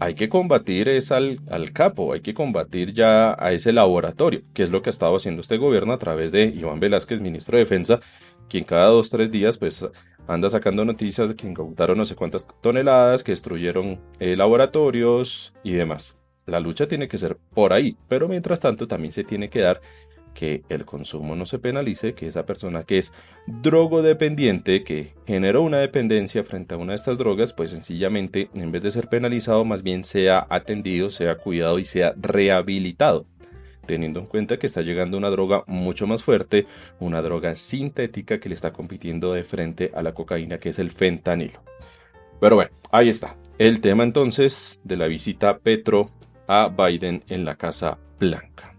hay 0.00 0.14
que 0.14 0.28
combatir 0.28 0.88
es 0.88 1.12
al, 1.12 1.38
capo, 1.72 2.12
hay 2.12 2.20
que 2.20 2.34
combatir 2.34 2.92
ya 2.92 3.36
a 3.38 3.52
ese 3.52 3.72
laboratorio, 3.72 4.42
que 4.52 4.62
es 4.62 4.70
lo 4.70 4.82
que 4.82 4.88
ha 4.88 4.92
estado 4.92 5.16
haciendo 5.16 5.40
este 5.40 5.56
gobierno 5.56 5.92
a 5.92 5.98
través 5.98 6.32
de 6.32 6.44
Iván 6.44 6.80
Velázquez, 6.80 7.20
ministro 7.20 7.56
de 7.56 7.64
Defensa, 7.64 8.00
quien 8.48 8.64
cada 8.64 8.86
dos, 8.86 9.10
tres 9.10 9.30
días 9.30 9.58
pues 9.58 9.86
anda 10.26 10.48
sacando 10.50 10.84
noticias 10.84 11.28
de 11.28 11.36
que 11.36 11.46
incautaron 11.46 11.98
no 11.98 12.06
sé 12.06 12.14
cuántas 12.14 12.46
toneladas, 12.60 13.22
que 13.22 13.32
destruyeron 13.32 14.00
eh, 14.20 14.36
laboratorios 14.36 15.54
y 15.62 15.72
demás. 15.72 16.16
La 16.46 16.60
lucha 16.60 16.86
tiene 16.86 17.08
que 17.08 17.16
ser 17.16 17.38
por 17.54 17.72
ahí, 17.72 17.96
pero 18.06 18.28
mientras 18.28 18.60
tanto 18.60 18.86
también 18.86 19.12
se 19.12 19.24
tiene 19.24 19.48
que 19.48 19.60
dar 19.60 19.80
que 20.34 20.62
el 20.68 20.84
consumo 20.84 21.36
no 21.36 21.46
se 21.46 21.58
penalice, 21.58 22.14
que 22.14 22.26
esa 22.26 22.44
persona 22.44 22.82
que 22.82 22.98
es 22.98 23.12
drogodependiente, 23.46 24.84
que 24.84 25.14
generó 25.26 25.62
una 25.62 25.78
dependencia 25.78 26.44
frente 26.44 26.74
a 26.74 26.78
una 26.78 26.92
de 26.92 26.96
estas 26.96 27.18
drogas, 27.18 27.52
pues 27.52 27.70
sencillamente 27.70 28.50
en 28.54 28.72
vez 28.72 28.82
de 28.82 28.90
ser 28.90 29.08
penalizado, 29.08 29.64
más 29.64 29.82
bien 29.82 30.04
sea 30.04 30.46
atendido, 30.50 31.08
sea 31.10 31.36
cuidado 31.36 31.78
y 31.78 31.84
sea 31.84 32.14
rehabilitado 32.20 33.26
teniendo 33.86 34.20
en 34.20 34.26
cuenta 34.26 34.58
que 34.58 34.66
está 34.66 34.80
llegando 34.80 35.18
una 35.18 35.28
droga 35.28 35.62
mucho 35.66 36.06
más 36.06 36.22
fuerte, 36.22 36.66
una 37.00 37.20
droga 37.22 37.54
sintética 37.54 38.40
que 38.40 38.48
le 38.48 38.54
está 38.54 38.72
compitiendo 38.72 39.34
de 39.34 39.44
frente 39.44 39.92
a 39.94 40.02
la 40.02 40.14
cocaína, 40.14 40.58
que 40.58 40.70
es 40.70 40.78
el 40.78 40.90
fentanilo. 40.90 41.62
Pero 42.40 42.56
bueno, 42.56 42.70
ahí 42.90 43.08
está. 43.08 43.36
El 43.58 43.80
tema 43.80 44.04
entonces 44.04 44.80
de 44.84 44.96
la 44.96 45.06
visita 45.06 45.58
Petro 45.58 46.10
a 46.46 46.68
Biden 46.68 47.22
en 47.28 47.44
la 47.44 47.56
Casa 47.56 47.98
Blanca. 48.18 48.73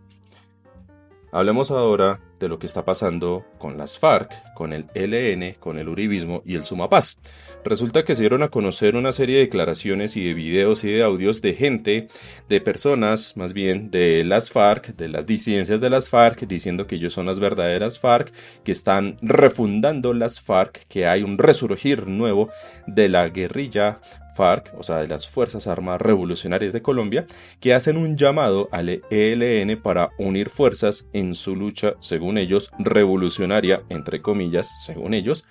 Hablemos 1.35 1.69
ahora 1.69 2.21
de 2.39 2.47
lo 2.47 2.59
que 2.59 2.65
está 2.65 2.85
pasando 2.85 3.45
con 3.57 3.77
las 3.77 3.99
FARC, 3.99 4.31
con 4.53 4.71
el 4.71 4.85
LN, 4.95 5.55
con 5.59 5.77
el 5.77 5.89
Uribismo 5.89 6.41
y 6.45 6.55
el 6.55 6.63
Sumapaz. 6.63 7.17
Resulta 7.65 8.05
que 8.05 8.15
se 8.15 8.21
dieron 8.21 8.41
a 8.41 8.47
conocer 8.47 8.95
una 8.95 9.11
serie 9.11 9.35
de 9.35 9.41
declaraciones 9.41 10.15
y 10.15 10.23
de 10.23 10.33
videos 10.33 10.85
y 10.85 10.93
de 10.93 11.03
audios 11.03 11.41
de 11.41 11.53
gente, 11.53 12.07
de 12.47 12.61
personas 12.61 13.35
más 13.35 13.51
bien 13.51 13.91
de 13.91 14.23
las 14.23 14.49
FARC, 14.49 14.95
de 14.95 15.09
las 15.09 15.27
disidencias 15.27 15.81
de 15.81 15.89
las 15.89 16.07
FARC, 16.07 16.47
diciendo 16.47 16.87
que 16.87 16.95
ellos 16.95 17.11
son 17.11 17.25
las 17.25 17.41
verdaderas 17.41 17.99
FARC, 17.99 18.31
que 18.63 18.71
están 18.71 19.17
refundando 19.21 20.13
las 20.13 20.39
FARC, 20.39 20.87
que 20.87 21.05
hay 21.05 21.23
un 21.23 21.37
resurgir 21.37 22.07
nuevo 22.07 22.47
de 22.87 23.09
la 23.09 23.27
guerrilla 23.27 23.99
FARC, 24.35 24.73
o 24.77 24.83
sea, 24.83 24.97
de 24.97 25.07
las 25.07 25.27
Fuerzas 25.27 25.67
Armadas 25.67 26.01
Revolucionarias 26.01 26.73
de 26.73 26.81
Colombia, 26.81 27.25
que 27.59 27.73
hacen 27.73 27.97
un 27.97 28.17
llamado 28.17 28.67
al 28.71 29.01
ELN 29.09 29.81
para 29.81 30.09
unir 30.17 30.49
fuerzas 30.49 31.07
en 31.13 31.35
su 31.35 31.55
lucha, 31.55 31.93
según 31.99 32.37
ellos, 32.37 32.71
revolucionaria, 32.77 33.83
entre 33.89 34.21
comillas, 34.21 34.83
según 34.83 35.13
ellos, 35.13 35.45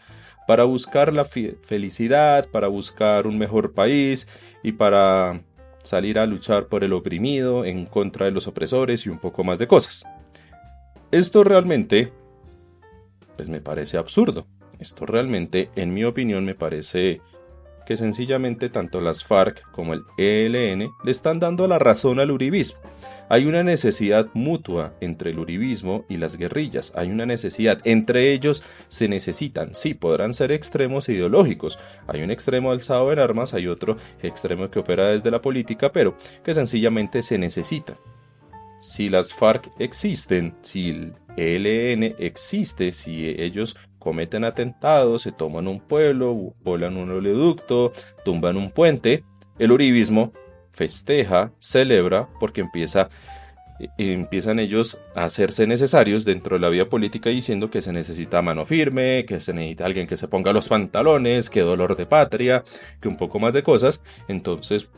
para 0.47 0.64
buscar 0.64 1.12
la 1.12 1.25
felicidad, 1.25 2.49
para 2.50 2.69
buscar 2.69 3.26
un 3.26 3.38
mejor 3.38 3.73
país 3.73 4.29
y 4.62 4.73
para 4.73 5.41
salir 5.83 6.19
a 6.19 6.26
luchar 6.26 6.67
por 6.67 6.85
el 6.85 6.93
oprimido, 6.93 7.64
en 7.64 7.87
contra 7.87 8.26
de 8.26 8.33
los 8.33 8.47
opresores 8.47 9.07
y 9.07 9.09
un 9.09 9.19
poco 9.19 9.45
más 9.45 9.59
de 9.59 9.67
cosas. 9.67 10.05
Esto 11.11 11.45
realmente, 11.45 12.12
pues 13.37 13.49
me 13.49 13.61
parece 13.61 13.97
absurdo. 13.97 14.47
Esto 14.79 15.07
realmente, 15.07 15.71
en 15.76 15.95
mi 15.95 16.05
opinión, 16.05 16.45
me 16.45 16.55
parece 16.55 17.21
que 17.87 17.97
sencillamente 17.97 18.69
tanto 18.69 19.00
las 19.00 19.25
FARC 19.25 19.71
como 19.73 19.95
el 19.95 20.05
ELN 20.17 20.91
le 21.05 21.11
están 21.11 21.41
dando 21.41 21.67
la 21.67 21.79
razón 21.79 22.21
al 22.21 22.31
uribismo. 22.31 22.81
Hay 23.29 23.47
una 23.47 23.62
necesidad 23.62 24.29
mutua 24.35 24.95
entre 25.00 25.31
el 25.31 25.38
uribismo 25.38 26.05
y 26.11 26.19
las 26.19 26.37
guerrillas, 26.37 26.93
hay 26.95 27.11
una 27.11 27.25
necesidad, 27.25 27.81
entre 27.85 28.33
ellos 28.33 28.62
se 28.88 29.09
necesitan, 29.09 29.75
sí, 29.75 29.95
podrán 29.95 30.35
ser 30.35 30.53
extremos 30.53 31.09
ideológicos, 31.09 31.79
hay 32.07 32.23
un 32.23 32.31
extremo 32.31 32.71
alzado 32.71 33.11
en 33.12 33.19
armas, 33.19 33.55
hay 33.55 33.67
otro 33.67 33.97
extremo 34.23 34.71
que 34.71 34.79
opera 34.79 35.09
desde 35.09 35.31
la 35.31 35.41
política, 35.41 35.91
pero 35.91 36.17
que 36.45 36.53
sencillamente 36.53 37.23
se 37.23 37.38
necesitan. 37.38 37.97
Si 38.79 39.09
las 39.09 39.33
FARC 39.33 39.71
existen, 39.79 40.55
si 40.61 40.91
el 40.91 41.14
ELN 41.38 42.17
existe, 42.19 42.93
si 42.93 43.26
ellos 43.26 43.76
cometen 44.05 44.45
atentados, 44.45 45.23
se 45.23 45.33
toman 45.33 45.67
un 45.67 45.81
pueblo, 45.81 46.55
volan 46.63 46.99
un 46.99 47.11
oleoducto, 47.11 47.93
tumban 48.23 48.59
un 48.59 48.71
puente, 48.71 49.25
el 49.59 49.73
uribismo 49.73 50.33
festeja, 50.73 51.53
celebra, 51.59 52.29
porque 52.39 52.61
empieza, 52.61 53.09
eh, 53.81 53.89
empiezan 53.97 54.59
ellos 54.59 54.99
a 55.15 55.25
hacerse 55.25 55.67
necesarios 55.67 56.27
dentro 56.27 56.57
de 56.57 56.61
la 56.61 56.69
vida 56.69 56.91
política 56.91 57.31
diciendo 57.31 57.71
que 57.71 57.81
se 57.81 57.95
necesita 57.95 58.43
mano 58.43 58.67
firme, 58.67 59.25
que 59.27 59.41
se 59.41 59.55
necesita 59.55 59.87
alguien 59.87 60.07
que 60.07 60.19
se 60.19 60.29
ponga 60.29 60.53
los 60.53 60.69
pantalones, 60.69 61.49
que 61.49 61.63
dolor 61.63 61.97
de 61.97 62.05
patria, 62.05 62.63
que 63.01 63.09
un 63.09 63.17
poco 63.17 63.39
más 63.39 63.55
de 63.55 63.63
cosas. 63.63 64.03
Entonces, 64.29 64.91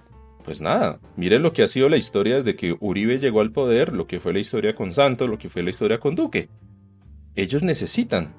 pues 0.45 0.61
nada, 0.61 0.99
miren 1.17 1.43
lo 1.43 1.53
que 1.53 1.63
ha 1.63 1.69
sido 1.69 1.89
la 1.89 1.97
historia 1.97 2.37
desde 2.37 2.57
que 2.57 2.77
Uribe 2.81 3.19
llegó 3.19 3.41
al 3.41 3.53
poder, 3.53 3.93
lo 3.93 4.09
que 4.09 4.19
fue 4.19 4.33
la 4.33 4.41
historia 4.41 4.75
con 4.75 4.93
Santos, 4.93 5.29
lo 5.29 5.39
que 5.39 5.49
fue 5.49 5.63
la 5.63 5.71
historia 5.71 6.01
con 6.01 6.17
Duque. 6.17 6.49
Ellos 7.37 7.63
necesitan 7.63 8.35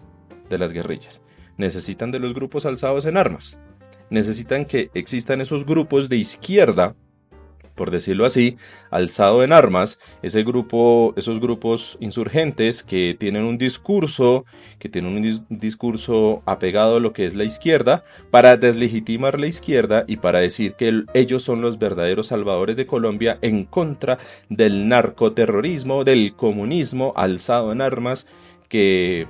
de 0.50 0.58
las 0.58 0.74
guerrillas. 0.74 1.22
Necesitan 1.58 2.12
de 2.12 2.20
los 2.20 2.34
grupos 2.34 2.66
alzados 2.66 3.06
en 3.06 3.18
armas. 3.18 3.60
Necesitan 4.10 4.66
que 4.66 4.90
existan 4.94 5.42
esos 5.42 5.66
grupos 5.66 6.08
de 6.08 6.18
izquierda, 6.18 6.96
por 7.78 7.92
decirlo 7.92 8.26
así, 8.26 8.58
alzado 8.90 9.44
en 9.44 9.54
armas, 9.54 10.00
ese 10.22 10.44
grupo, 10.44 11.14
esos 11.16 11.40
grupos 11.40 11.98
insurgentes 12.02 12.84
que 12.84 13.16
tienen 13.18 13.44
un 13.44 13.58
discurso, 13.58 14.46
que 14.80 14.90
tienen 14.90 15.16
un 15.16 15.46
discurso 15.50 16.42
apegado 16.46 16.98
a 16.98 17.00
lo 17.00 17.14
que 17.14 17.26
es 17.26 17.36
la 17.36 17.44
izquierda, 17.44 18.04
para 18.32 18.58
deslegitimar 18.58 19.40
la 19.40 19.48
izquierda 19.48 20.04
y 20.08 20.18
para 20.18 20.40
decir 20.40 20.74
que 20.74 21.04
ellos 21.14 21.44
son 21.44 21.62
los 21.62 21.78
verdaderos 21.78 22.28
salvadores 22.28 22.76
de 22.76 22.88
Colombia 22.88 23.38
en 23.42 23.64
contra 23.64 24.18
del 24.50 24.88
narcoterrorismo, 24.88 26.04
del 26.04 26.34
comunismo 26.34 27.14
alzado 27.16 27.72
en 27.72 27.82
armas 27.82 28.28
que 28.70 29.28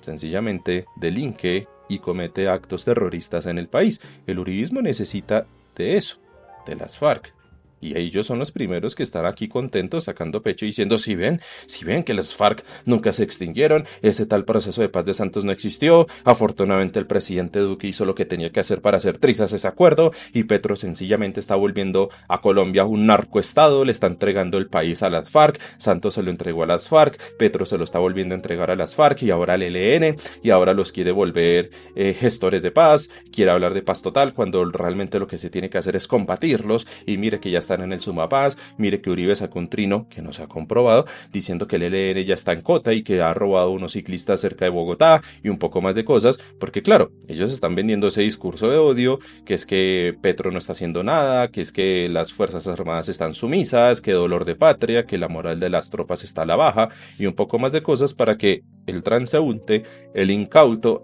sencillamente 0.00 0.86
delinque 0.96 1.66
y 1.88 1.98
comete 1.98 2.48
actos 2.48 2.84
terroristas 2.84 3.46
en 3.46 3.58
el 3.58 3.68
país. 3.68 4.00
El 4.26 4.38
uribismo 4.38 4.80
necesita 4.80 5.46
de 5.76 5.96
eso, 5.96 6.18
de 6.66 6.76
las 6.76 6.96
FARC. 6.96 7.34
Y 7.80 7.96
ellos 7.96 8.26
son 8.26 8.38
los 8.38 8.52
primeros 8.52 8.94
que 8.94 9.02
están 9.02 9.26
aquí 9.26 9.48
contentos 9.48 10.04
sacando 10.04 10.42
pecho 10.42 10.64
y 10.64 10.68
diciendo, 10.68 10.98
si 10.98 11.14
ven, 11.14 11.40
si 11.66 11.84
ven 11.84 12.02
que 12.02 12.14
las 12.14 12.34
FARC 12.34 12.64
nunca 12.84 13.12
se 13.12 13.24
extinguieron, 13.24 13.86
ese 14.02 14.26
tal 14.26 14.44
proceso 14.44 14.82
de 14.82 14.88
paz 14.88 15.04
de 15.04 15.14
Santos 15.14 15.44
no 15.44 15.52
existió, 15.52 16.06
afortunadamente 16.24 16.98
el 16.98 17.06
presidente 17.06 17.60
Duque 17.60 17.88
hizo 17.88 18.04
lo 18.04 18.14
que 18.14 18.26
tenía 18.26 18.50
que 18.50 18.60
hacer 18.60 18.82
para 18.82 18.98
hacer 18.98 19.18
trizas 19.18 19.52
ese 19.52 19.66
acuerdo 19.66 20.12
y 20.32 20.44
Petro 20.44 20.76
sencillamente 20.76 21.40
está 21.40 21.54
volviendo 21.54 22.10
a 22.28 22.40
Colombia 22.40 22.84
un 22.84 23.06
narcoestado, 23.06 23.84
le 23.84 23.92
está 23.92 24.06
entregando 24.06 24.58
el 24.58 24.68
país 24.68 25.02
a 25.02 25.10
las 25.10 25.30
FARC, 25.30 25.60
Santos 25.78 26.14
se 26.14 26.22
lo 26.22 26.30
entregó 26.30 26.62
a 26.62 26.66
las 26.66 26.88
FARC, 26.88 27.36
Petro 27.36 27.64
se 27.66 27.78
lo 27.78 27.84
está 27.84 27.98
volviendo 27.98 28.34
a 28.34 28.36
entregar 28.36 28.70
a 28.70 28.76
las 28.76 28.94
FARC 28.94 29.22
y 29.22 29.30
ahora 29.30 29.54
al 29.54 29.62
ELN 29.62 30.16
y 30.42 30.50
ahora 30.50 30.74
los 30.74 30.92
quiere 30.92 31.12
volver 31.12 31.70
eh, 31.96 32.14
gestores 32.14 32.62
de 32.62 32.70
paz, 32.70 33.10
quiere 33.32 33.50
hablar 33.50 33.74
de 33.74 33.82
paz 33.82 34.02
total 34.02 34.34
cuando 34.34 34.64
realmente 34.66 35.18
lo 35.18 35.26
que 35.26 35.38
se 35.38 35.50
tiene 35.50 35.70
que 35.70 35.78
hacer 35.78 35.96
es 35.96 36.06
combatirlos 36.06 36.86
y 37.06 37.16
mire 37.16 37.40
que 37.40 37.50
ya 37.50 37.58
está 37.58 37.69
están 37.70 37.84
en 37.84 37.92
el 37.92 38.00
Sumapaz, 38.00 38.56
mire 38.78 39.00
que 39.00 39.10
Uribe 39.10 39.36
sacó 39.36 39.60
un 39.60 39.68
trino 39.68 40.08
que 40.08 40.22
no 40.22 40.32
se 40.32 40.42
ha 40.42 40.48
comprobado, 40.48 41.06
diciendo 41.32 41.68
que 41.68 41.76
el 41.76 41.82
LN 41.84 42.24
ya 42.24 42.34
está 42.34 42.52
en 42.52 42.62
cota 42.62 42.92
y 42.92 43.04
que 43.04 43.22
ha 43.22 43.32
robado 43.32 43.70
unos 43.70 43.92
ciclistas 43.92 44.40
cerca 44.40 44.64
de 44.64 44.70
Bogotá 44.72 45.22
y 45.44 45.50
un 45.50 45.58
poco 45.58 45.80
más 45.80 45.94
de 45.94 46.04
cosas, 46.04 46.38
porque 46.58 46.82
claro, 46.82 47.12
ellos 47.28 47.52
están 47.52 47.76
vendiendo 47.76 48.08
ese 48.08 48.22
discurso 48.22 48.68
de 48.68 48.78
odio, 48.78 49.20
que 49.44 49.54
es 49.54 49.66
que 49.66 50.16
Petro 50.20 50.50
no 50.50 50.58
está 50.58 50.72
haciendo 50.72 51.04
nada, 51.04 51.52
que 51.52 51.60
es 51.60 51.70
que 51.70 52.08
las 52.08 52.32
Fuerzas 52.32 52.66
Armadas 52.66 53.08
están 53.08 53.34
sumisas, 53.34 54.00
que 54.00 54.12
dolor 54.12 54.44
de 54.44 54.56
patria, 54.56 55.06
que 55.06 55.18
la 55.18 55.28
moral 55.28 55.60
de 55.60 55.70
las 55.70 55.90
tropas 55.90 56.24
está 56.24 56.42
a 56.42 56.46
la 56.46 56.56
baja 56.56 56.88
y 57.18 57.26
un 57.26 57.34
poco 57.34 57.60
más 57.60 57.70
de 57.70 57.82
cosas 57.82 58.14
para 58.14 58.36
que 58.36 58.64
el 58.86 59.02
transeúnte, 59.02 59.84
el 60.14 60.30
incauto, 60.30 61.00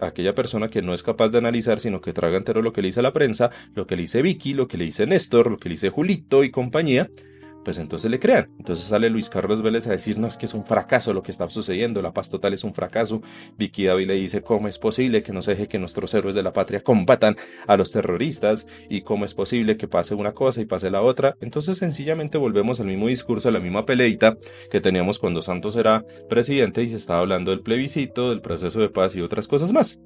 aquella 0.00 0.34
persona 0.34 0.68
que 0.68 0.82
no 0.82 0.94
es 0.94 1.02
capaz 1.02 1.28
de 1.28 1.38
analizar, 1.38 1.80
sino 1.80 2.00
que 2.00 2.12
traga 2.12 2.36
entero 2.36 2.62
lo 2.62 2.72
que 2.72 2.82
le 2.82 2.88
dice 2.88 3.02
la 3.02 3.12
prensa, 3.12 3.50
lo 3.74 3.86
que 3.86 3.96
le 3.96 4.02
dice 4.02 4.22
Vicky, 4.22 4.54
lo 4.54 4.68
que 4.68 4.78
le 4.78 4.84
dice 4.84 5.06
Néstor, 5.06 5.50
lo 5.50 5.58
que 5.58 5.68
le 5.68 5.74
dice 5.74 5.90
Julito 5.90 6.44
y 6.44 6.50
compañía, 6.50 7.10
pues 7.64 7.78
entonces 7.78 8.10
le 8.10 8.18
crean. 8.18 8.50
Entonces 8.58 8.86
sale 8.86 9.10
Luis 9.10 9.28
Carlos 9.28 9.62
Vélez 9.62 9.86
a 9.86 9.92
decir, 9.92 10.18
no, 10.18 10.26
es 10.26 10.36
que 10.36 10.46
es 10.46 10.54
un 10.54 10.64
fracaso 10.64 11.12
lo 11.12 11.22
que 11.22 11.30
está 11.30 11.48
sucediendo, 11.50 12.02
la 12.02 12.12
paz 12.12 12.30
total 12.30 12.54
es 12.54 12.64
un 12.64 12.74
fracaso. 12.74 13.22
Vicky 13.56 13.84
David 13.84 14.06
le 14.06 14.14
dice, 14.14 14.42
¿cómo 14.42 14.68
es 14.68 14.78
posible 14.78 15.22
que 15.22 15.32
no 15.32 15.42
se 15.42 15.52
deje 15.52 15.68
que 15.68 15.78
nuestros 15.78 16.14
héroes 16.14 16.34
de 16.34 16.42
la 16.42 16.52
patria 16.52 16.82
combatan 16.82 17.36
a 17.66 17.76
los 17.76 17.92
terroristas? 17.92 18.66
¿Y 18.88 19.02
cómo 19.02 19.24
es 19.24 19.34
posible 19.34 19.76
que 19.76 19.88
pase 19.88 20.14
una 20.14 20.32
cosa 20.32 20.60
y 20.60 20.66
pase 20.66 20.90
la 20.90 21.02
otra? 21.02 21.36
Entonces 21.40 21.76
sencillamente 21.76 22.38
volvemos 22.38 22.80
al 22.80 22.86
mismo 22.86 23.08
discurso, 23.08 23.48
a 23.48 23.52
la 23.52 23.60
misma 23.60 23.86
peleita 23.86 24.36
que 24.70 24.80
teníamos 24.80 25.18
cuando 25.18 25.42
Santos 25.42 25.76
era 25.76 26.04
presidente 26.28 26.82
y 26.82 26.88
se 26.88 26.96
estaba 26.96 27.20
hablando 27.20 27.50
del 27.50 27.60
plebiscito, 27.60 28.30
del 28.30 28.40
proceso 28.40 28.80
de 28.80 28.88
paz 28.88 29.14
y 29.16 29.20
otras 29.20 29.48
cosas 29.48 29.72
más. 29.72 30.00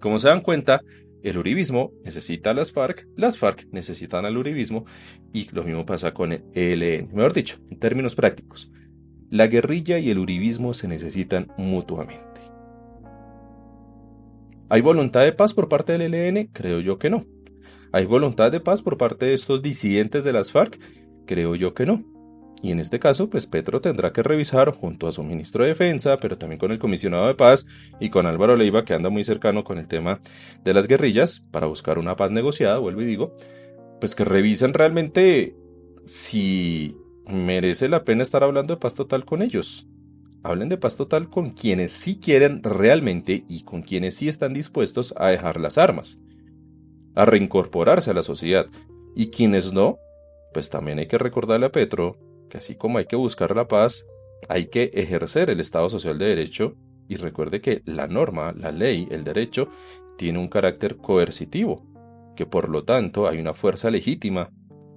Como 0.00 0.18
se 0.18 0.28
dan 0.28 0.40
cuenta, 0.40 0.80
el 1.22 1.38
uribismo 1.38 1.92
necesita 2.04 2.50
a 2.50 2.54
las 2.54 2.72
FARC, 2.72 3.06
las 3.16 3.38
FARC 3.38 3.66
necesitan 3.72 4.24
al 4.24 4.36
uribismo 4.36 4.84
y 5.32 5.48
lo 5.52 5.64
mismo 5.64 5.84
pasa 5.86 6.12
con 6.12 6.32
el 6.32 6.42
ELN. 6.54 7.10
Mejor 7.12 7.32
dicho, 7.32 7.58
en 7.70 7.78
términos 7.78 8.14
prácticos, 8.14 8.70
la 9.30 9.46
guerrilla 9.46 9.98
y 9.98 10.10
el 10.10 10.18
uribismo 10.18 10.74
se 10.74 10.88
necesitan 10.88 11.48
mutuamente. 11.58 12.40
¿Hay 14.68 14.80
voluntad 14.80 15.22
de 15.22 15.32
paz 15.32 15.54
por 15.54 15.68
parte 15.68 15.96
del 15.96 16.14
ELN? 16.14 16.48
Creo 16.52 16.80
yo 16.80 16.98
que 16.98 17.10
no. 17.10 17.24
¿Hay 17.92 18.04
voluntad 18.04 18.50
de 18.50 18.60
paz 18.60 18.82
por 18.82 18.98
parte 18.98 19.26
de 19.26 19.34
estos 19.34 19.62
disidentes 19.62 20.24
de 20.24 20.32
las 20.32 20.50
FARC? 20.50 20.78
Creo 21.24 21.54
yo 21.54 21.74
que 21.74 21.86
no. 21.86 22.04
Y 22.62 22.72
en 22.72 22.80
este 22.80 22.98
caso, 22.98 23.28
pues 23.28 23.46
Petro 23.46 23.80
tendrá 23.80 24.12
que 24.12 24.22
revisar 24.22 24.72
junto 24.72 25.06
a 25.06 25.12
su 25.12 25.22
ministro 25.22 25.62
de 25.62 25.70
Defensa, 25.70 26.18
pero 26.18 26.38
también 26.38 26.58
con 26.58 26.72
el 26.72 26.78
comisionado 26.78 27.26
de 27.26 27.34
paz 27.34 27.66
y 28.00 28.10
con 28.10 28.26
Álvaro 28.26 28.56
Leiva, 28.56 28.84
que 28.84 28.94
anda 28.94 29.10
muy 29.10 29.24
cercano 29.24 29.62
con 29.62 29.78
el 29.78 29.88
tema 29.88 30.20
de 30.64 30.74
las 30.74 30.88
guerrillas, 30.88 31.44
para 31.50 31.66
buscar 31.66 31.98
una 31.98 32.16
paz 32.16 32.30
negociada, 32.30 32.78
vuelvo 32.78 33.02
y 33.02 33.06
digo, 33.06 33.36
pues 34.00 34.14
que 34.14 34.24
revisen 34.24 34.74
realmente 34.74 35.54
si 36.04 36.96
merece 37.26 37.88
la 37.88 38.04
pena 38.04 38.22
estar 38.22 38.42
hablando 38.42 38.74
de 38.74 38.80
paz 38.80 38.94
total 38.94 39.24
con 39.24 39.42
ellos. 39.42 39.86
Hablen 40.42 40.68
de 40.68 40.78
paz 40.78 40.96
total 40.96 41.28
con 41.28 41.50
quienes 41.50 41.92
sí 41.92 42.18
quieren 42.20 42.62
realmente 42.62 43.44
y 43.48 43.64
con 43.64 43.82
quienes 43.82 44.14
sí 44.14 44.28
están 44.28 44.54
dispuestos 44.54 45.12
a 45.16 45.28
dejar 45.28 45.60
las 45.60 45.76
armas, 45.76 46.20
a 47.16 47.24
reincorporarse 47.24 48.12
a 48.12 48.14
la 48.14 48.22
sociedad. 48.22 48.66
Y 49.16 49.30
quienes 49.30 49.72
no, 49.72 49.98
pues 50.52 50.70
también 50.70 51.00
hay 51.00 51.06
que 51.06 51.18
recordarle 51.18 51.66
a 51.66 51.72
Petro 51.72 52.16
que 52.48 52.58
así 52.58 52.76
como 52.76 52.98
hay 52.98 53.06
que 53.06 53.16
buscar 53.16 53.54
la 53.54 53.68
paz, 53.68 54.06
hay 54.48 54.66
que 54.66 54.90
ejercer 54.94 55.50
el 55.50 55.60
Estado 55.60 55.88
Social 55.90 56.18
de 56.18 56.26
Derecho 56.26 56.76
y 57.08 57.16
recuerde 57.16 57.60
que 57.60 57.82
la 57.84 58.06
norma, 58.06 58.52
la 58.52 58.72
ley, 58.72 59.08
el 59.10 59.24
derecho, 59.24 59.68
tiene 60.16 60.38
un 60.38 60.48
carácter 60.48 60.96
coercitivo, 60.96 61.86
que 62.34 62.46
por 62.46 62.68
lo 62.68 62.84
tanto 62.84 63.28
hay 63.28 63.38
una 63.38 63.54
fuerza 63.54 63.90
legítima 63.90 64.50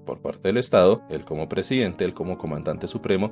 por 0.06 0.22
parte 0.22 0.48
del 0.48 0.58
Estado, 0.58 1.04
él 1.10 1.24
como 1.24 1.48
presidente, 1.48 2.04
él 2.04 2.14
como 2.14 2.38
comandante 2.38 2.88
supremo 2.88 3.32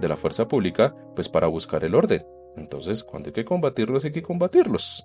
de 0.00 0.08
la 0.08 0.16
fuerza 0.16 0.48
pública, 0.48 0.96
pues 1.14 1.28
para 1.28 1.48
buscar 1.48 1.84
el 1.84 1.94
orden. 1.94 2.24
Entonces, 2.56 3.04
cuando 3.04 3.28
hay 3.28 3.34
que 3.34 3.44
combatirlos, 3.44 4.04
hay 4.04 4.12
que 4.12 4.22
combatirlos. 4.22 5.04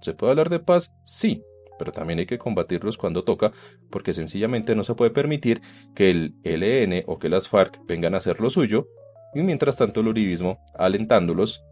¿Se 0.00 0.14
puede 0.14 0.30
hablar 0.30 0.48
de 0.48 0.60
paz? 0.60 0.94
Sí, 1.04 1.42
pero 1.84 1.92
también 1.92 2.18
hay 2.18 2.26
que 2.26 2.38
combatirlos 2.38 2.96
cuando 2.96 3.24
toca, 3.24 3.52
porque 3.90 4.14
sencillamente 4.14 4.74
no 4.74 4.84
se 4.84 4.94
puede 4.94 5.10
permitir 5.10 5.60
que 5.94 6.10
el 6.10 6.34
LN 6.42 7.04
o 7.06 7.18
que 7.18 7.28
las 7.28 7.48
FARC 7.48 7.78
vengan 7.86 8.14
a 8.14 8.16
hacer 8.16 8.40
lo 8.40 8.48
suyo, 8.48 8.88
y 9.34 9.42
mientras 9.42 9.76
tanto 9.76 10.00
el 10.00 10.08
uribismo 10.08 10.58
alentándolos, 10.78 11.62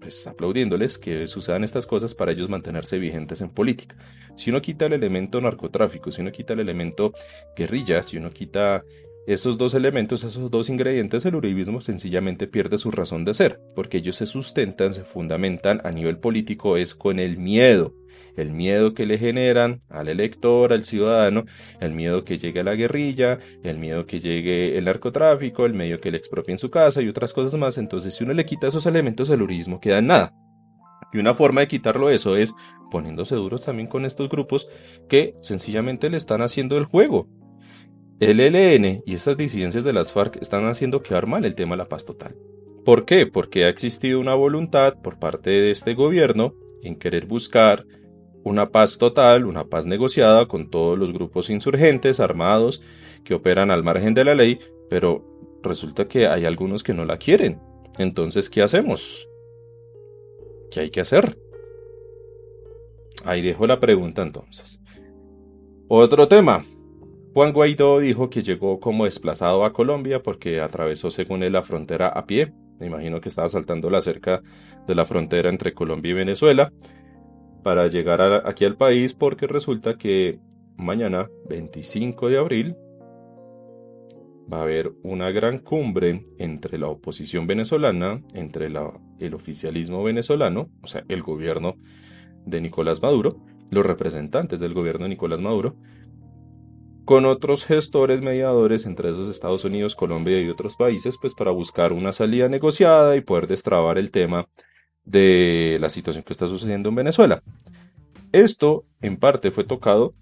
pues 0.00 0.26
aplaudiéndoles 0.26 0.98
que 0.98 1.28
sucedan 1.28 1.62
estas 1.62 1.86
cosas 1.86 2.14
para 2.14 2.32
ellos 2.32 2.48
mantenerse 2.48 2.98
vigentes 2.98 3.40
en 3.40 3.50
política. 3.50 3.96
Si 4.36 4.50
uno 4.50 4.60
quita 4.60 4.86
el 4.86 4.94
elemento 4.94 5.40
narcotráfico, 5.40 6.10
si 6.10 6.22
uno 6.22 6.32
quita 6.32 6.54
el 6.54 6.60
elemento 6.60 7.12
guerrilla, 7.56 8.02
si 8.02 8.16
uno 8.16 8.30
quita 8.30 8.82
esos 9.28 9.58
dos 9.58 9.74
elementos, 9.74 10.24
esos 10.24 10.50
dos 10.50 10.70
ingredientes, 10.70 11.26
el 11.26 11.34
uribismo 11.34 11.82
sencillamente 11.82 12.46
pierde 12.46 12.78
su 12.78 12.90
razón 12.90 13.26
de 13.26 13.34
ser, 13.34 13.60
porque 13.74 13.98
ellos 13.98 14.16
se 14.16 14.24
sustentan, 14.24 14.94
se 14.94 15.04
fundamentan 15.04 15.82
a 15.84 15.90
nivel 15.90 16.18
político 16.18 16.78
es 16.78 16.94
con 16.94 17.18
el 17.18 17.36
miedo, 17.36 17.94
el 18.40 18.52
miedo 18.52 18.94
que 18.94 19.06
le 19.06 19.18
generan 19.18 19.82
al 19.88 20.08
elector, 20.08 20.72
al 20.72 20.84
ciudadano, 20.84 21.44
el 21.80 21.92
miedo 21.92 22.24
que 22.24 22.38
llegue 22.38 22.60
a 22.60 22.64
la 22.64 22.74
guerrilla, 22.74 23.38
el 23.62 23.78
miedo 23.78 24.06
que 24.06 24.20
llegue 24.20 24.78
el 24.78 24.84
narcotráfico, 24.84 25.66
el 25.66 25.74
miedo 25.74 26.00
que 26.00 26.10
le 26.10 26.18
expropien 26.18 26.58
su 26.58 26.70
casa 26.70 27.02
y 27.02 27.08
otras 27.08 27.32
cosas 27.32 27.58
más. 27.58 27.78
Entonces, 27.78 28.14
si 28.14 28.24
uno 28.24 28.32
le 28.32 28.46
quita 28.46 28.68
esos 28.68 28.86
elementos, 28.86 29.30
el 29.30 29.42
uribismo 29.42 29.80
queda 29.80 29.98
en 29.98 30.06
nada. 30.06 30.34
Y 31.12 31.18
una 31.18 31.34
forma 31.34 31.62
de 31.62 31.68
quitarlo 31.68 32.10
eso 32.10 32.36
es 32.36 32.54
poniéndose 32.90 33.34
duros 33.34 33.64
también 33.64 33.88
con 33.88 34.04
estos 34.04 34.28
grupos 34.28 34.68
que 35.08 35.34
sencillamente 35.40 36.10
le 36.10 36.16
están 36.16 36.42
haciendo 36.42 36.76
el 36.76 36.84
juego. 36.84 37.28
El 38.20 38.40
ELN 38.40 39.02
y 39.06 39.14
estas 39.14 39.36
disidencias 39.36 39.84
de 39.84 39.92
las 39.92 40.12
FARC 40.12 40.36
están 40.42 40.66
haciendo 40.66 41.02
quedar 41.02 41.26
mal 41.26 41.44
el 41.44 41.54
tema 41.54 41.74
de 41.74 41.78
la 41.78 41.88
paz 41.88 42.04
total. 42.04 42.34
¿Por 42.84 43.04
qué? 43.04 43.26
Porque 43.26 43.64
ha 43.64 43.68
existido 43.68 44.18
una 44.18 44.34
voluntad 44.34 45.00
por 45.00 45.18
parte 45.18 45.50
de 45.50 45.70
este 45.70 45.94
gobierno 45.94 46.54
en 46.82 46.96
querer 46.96 47.26
buscar 47.26 47.86
una 48.44 48.70
paz 48.70 48.98
total, 48.98 49.44
una 49.44 49.64
paz 49.64 49.86
negociada 49.86 50.46
con 50.46 50.70
todos 50.70 50.98
los 50.98 51.12
grupos 51.12 51.50
insurgentes 51.50 52.20
armados 52.20 52.82
que 53.24 53.34
operan 53.34 53.70
al 53.70 53.82
margen 53.82 54.14
de 54.14 54.24
la 54.24 54.34
ley, 54.34 54.58
pero 54.88 55.24
resulta 55.62 56.08
que 56.08 56.26
hay 56.26 56.44
algunos 56.44 56.82
que 56.82 56.94
no 56.94 57.04
la 57.04 57.18
quieren. 57.18 57.60
Entonces, 57.98 58.48
¿qué 58.48 58.62
hacemos? 58.62 59.28
¿Qué 60.70 60.80
hay 60.80 60.90
que 60.90 61.00
hacer? 61.00 61.38
Ahí 63.24 63.42
dejo 63.42 63.66
la 63.66 63.80
pregunta 63.80 64.22
entonces. 64.22 64.80
Otro 65.88 66.28
tema, 66.28 66.64
Juan 67.34 67.52
Guaidó 67.52 67.98
dijo 67.98 68.30
que 68.30 68.42
llegó 68.42 68.78
como 68.78 69.04
desplazado 69.04 69.64
a 69.64 69.72
Colombia 69.72 70.22
porque 70.22 70.60
atravesó 70.60 71.10
según 71.10 71.42
él 71.42 71.54
la 71.54 71.62
frontera 71.62 72.08
a 72.08 72.26
pie. 72.26 72.52
Me 72.78 72.86
imagino 72.86 73.20
que 73.20 73.28
estaba 73.28 73.48
saltando 73.48 73.90
la 73.90 74.00
cerca 74.00 74.42
de 74.86 74.94
la 74.94 75.04
frontera 75.04 75.48
entre 75.48 75.74
Colombia 75.74 76.10
y 76.10 76.14
Venezuela 76.14 76.72
para 77.68 77.86
llegar 77.88 78.46
aquí 78.46 78.64
al 78.64 78.78
país 78.78 79.12
porque 79.12 79.46
resulta 79.46 79.98
que 79.98 80.38
mañana, 80.78 81.28
25 81.50 82.30
de 82.30 82.38
abril, 82.38 82.76
va 84.50 84.60
a 84.60 84.62
haber 84.62 84.94
una 85.02 85.30
gran 85.32 85.58
cumbre 85.58 86.24
entre 86.38 86.78
la 86.78 86.86
oposición 86.86 87.46
venezolana, 87.46 88.22
entre 88.32 88.68
el 89.18 89.34
oficialismo 89.34 90.02
venezolano, 90.02 90.70
o 90.80 90.86
sea, 90.86 91.04
el 91.08 91.20
gobierno 91.22 91.74
de 92.46 92.62
Nicolás 92.62 93.02
Maduro, 93.02 93.44
los 93.70 93.84
representantes 93.84 94.60
del 94.60 94.72
gobierno 94.72 95.02
de 95.02 95.10
Nicolás 95.10 95.42
Maduro, 95.42 95.76
con 97.04 97.26
otros 97.26 97.66
gestores 97.66 98.22
mediadores 98.22 98.86
entre 98.86 99.10
esos 99.10 99.28
Estados 99.28 99.66
Unidos, 99.66 99.94
Colombia 99.94 100.40
y 100.40 100.48
otros 100.48 100.74
países, 100.76 101.18
pues 101.20 101.34
para 101.34 101.50
buscar 101.50 101.92
una 101.92 102.14
salida 102.14 102.48
negociada 102.48 103.14
y 103.14 103.20
poder 103.20 103.46
destrabar 103.46 103.98
el 103.98 104.10
tema 104.10 104.48
de 105.08 105.78
la 105.80 105.88
situación 105.88 106.24
que 106.24 106.32
está 106.32 106.48
sucediendo 106.48 106.88
en 106.88 106.94
Venezuela. 106.94 107.42
Esto, 108.32 108.84
en 109.00 109.16
parte, 109.16 109.50
fue 109.50 109.64
tocado 109.64 110.14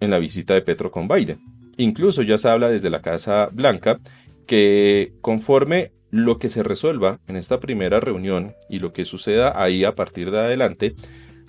en 0.00 0.10
la 0.10 0.18
visita 0.18 0.54
de 0.54 0.62
Petro 0.62 0.90
con 0.90 1.08
Biden. 1.08 1.40
Incluso 1.76 2.22
ya 2.22 2.38
se 2.38 2.48
habla 2.48 2.68
desde 2.68 2.90
la 2.90 3.02
Casa 3.02 3.48
Blanca 3.52 4.00
que 4.46 5.12
conforme 5.20 5.92
lo 6.10 6.38
que 6.38 6.48
se 6.48 6.62
resuelva 6.62 7.20
en 7.28 7.36
esta 7.36 7.60
primera 7.60 8.00
reunión 8.00 8.54
y 8.68 8.80
lo 8.80 8.92
que 8.92 9.04
suceda 9.04 9.62
ahí 9.62 9.84
a 9.84 9.94
partir 9.94 10.30
de 10.30 10.40
adelante, 10.40 10.94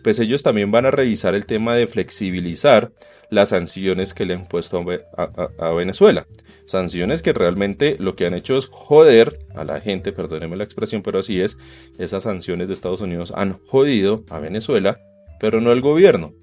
pues 0.04 0.20
ellos 0.20 0.44
también 0.44 0.72
van 0.72 0.86
a 0.86 0.92
revisar 0.92 1.36
el 1.36 1.46
tema 1.46 1.76
de 1.76 1.88
flexibilizar 1.88 2.92
las 3.32 3.50
sanciones 3.50 4.14
que 4.14 4.26
le 4.26 4.34
han 4.34 4.46
puesto 4.46 4.84
a, 5.18 5.72
Venezuela. 5.72 6.28
Sanciones 6.66 7.22
que 7.22 7.34
realmente 7.34 7.96
lo 7.98 8.16
que 8.16 8.28
han 8.28 8.34
hecho 8.34 8.58
es 8.58 8.68
joder 8.68 9.40
a 9.56 9.64
la 9.64 9.80
gente, 9.80 10.12
perdónenme 10.12 10.58
la 10.58 10.66
expresión, 10.66 11.02
pero 11.02 11.20
así 11.20 11.42
es, 11.42 11.58
esas 11.98 12.24
sanciones 12.24 12.68
de 12.68 12.74
Estados 12.74 13.02
Unidos 13.02 13.34
han 13.36 13.58
jodido 13.68 14.24
a 14.30 14.40
Venezuela, 14.40 15.00
pero 15.40 15.62
no 15.62 15.72
al 15.72 15.82
gobierno, 15.82 16.34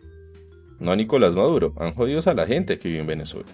no 0.80 0.92
a 0.92 0.96
Nicolás 0.96 1.36
Maduro, 1.36 1.74
han 1.78 1.94
jodido 1.94 2.20
a 2.24 2.34
la 2.34 2.46
gente 2.46 2.78
que 2.78 2.88
vive 2.88 3.00
en 3.00 3.06
Venezuela. 3.06 3.48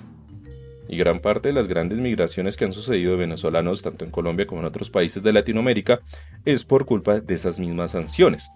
Y 0.87 0.97
gran 0.97 1.21
parte 1.21 1.49
de 1.49 1.55
las 1.55 1.67
grandes 1.67 1.99
migraciones 1.99 2.57
que 2.57 2.65
han 2.65 2.73
sucedido 2.73 3.13
de 3.13 3.19
venezolanos, 3.19 3.83
tanto 3.83 4.05
en 4.05 4.11
Colombia 4.11 4.47
como 4.47 4.61
en 4.61 4.67
otros 4.67 4.91
países 4.91 5.23
de 5.23 5.33
Latinoamérica, 5.33 6.01
es 6.45 6.65
por 6.65 6.85
culpa 6.85 7.21
de 7.21 7.35
esas 7.35 7.59
mismas 7.59 7.93
sanciones. 7.93 8.49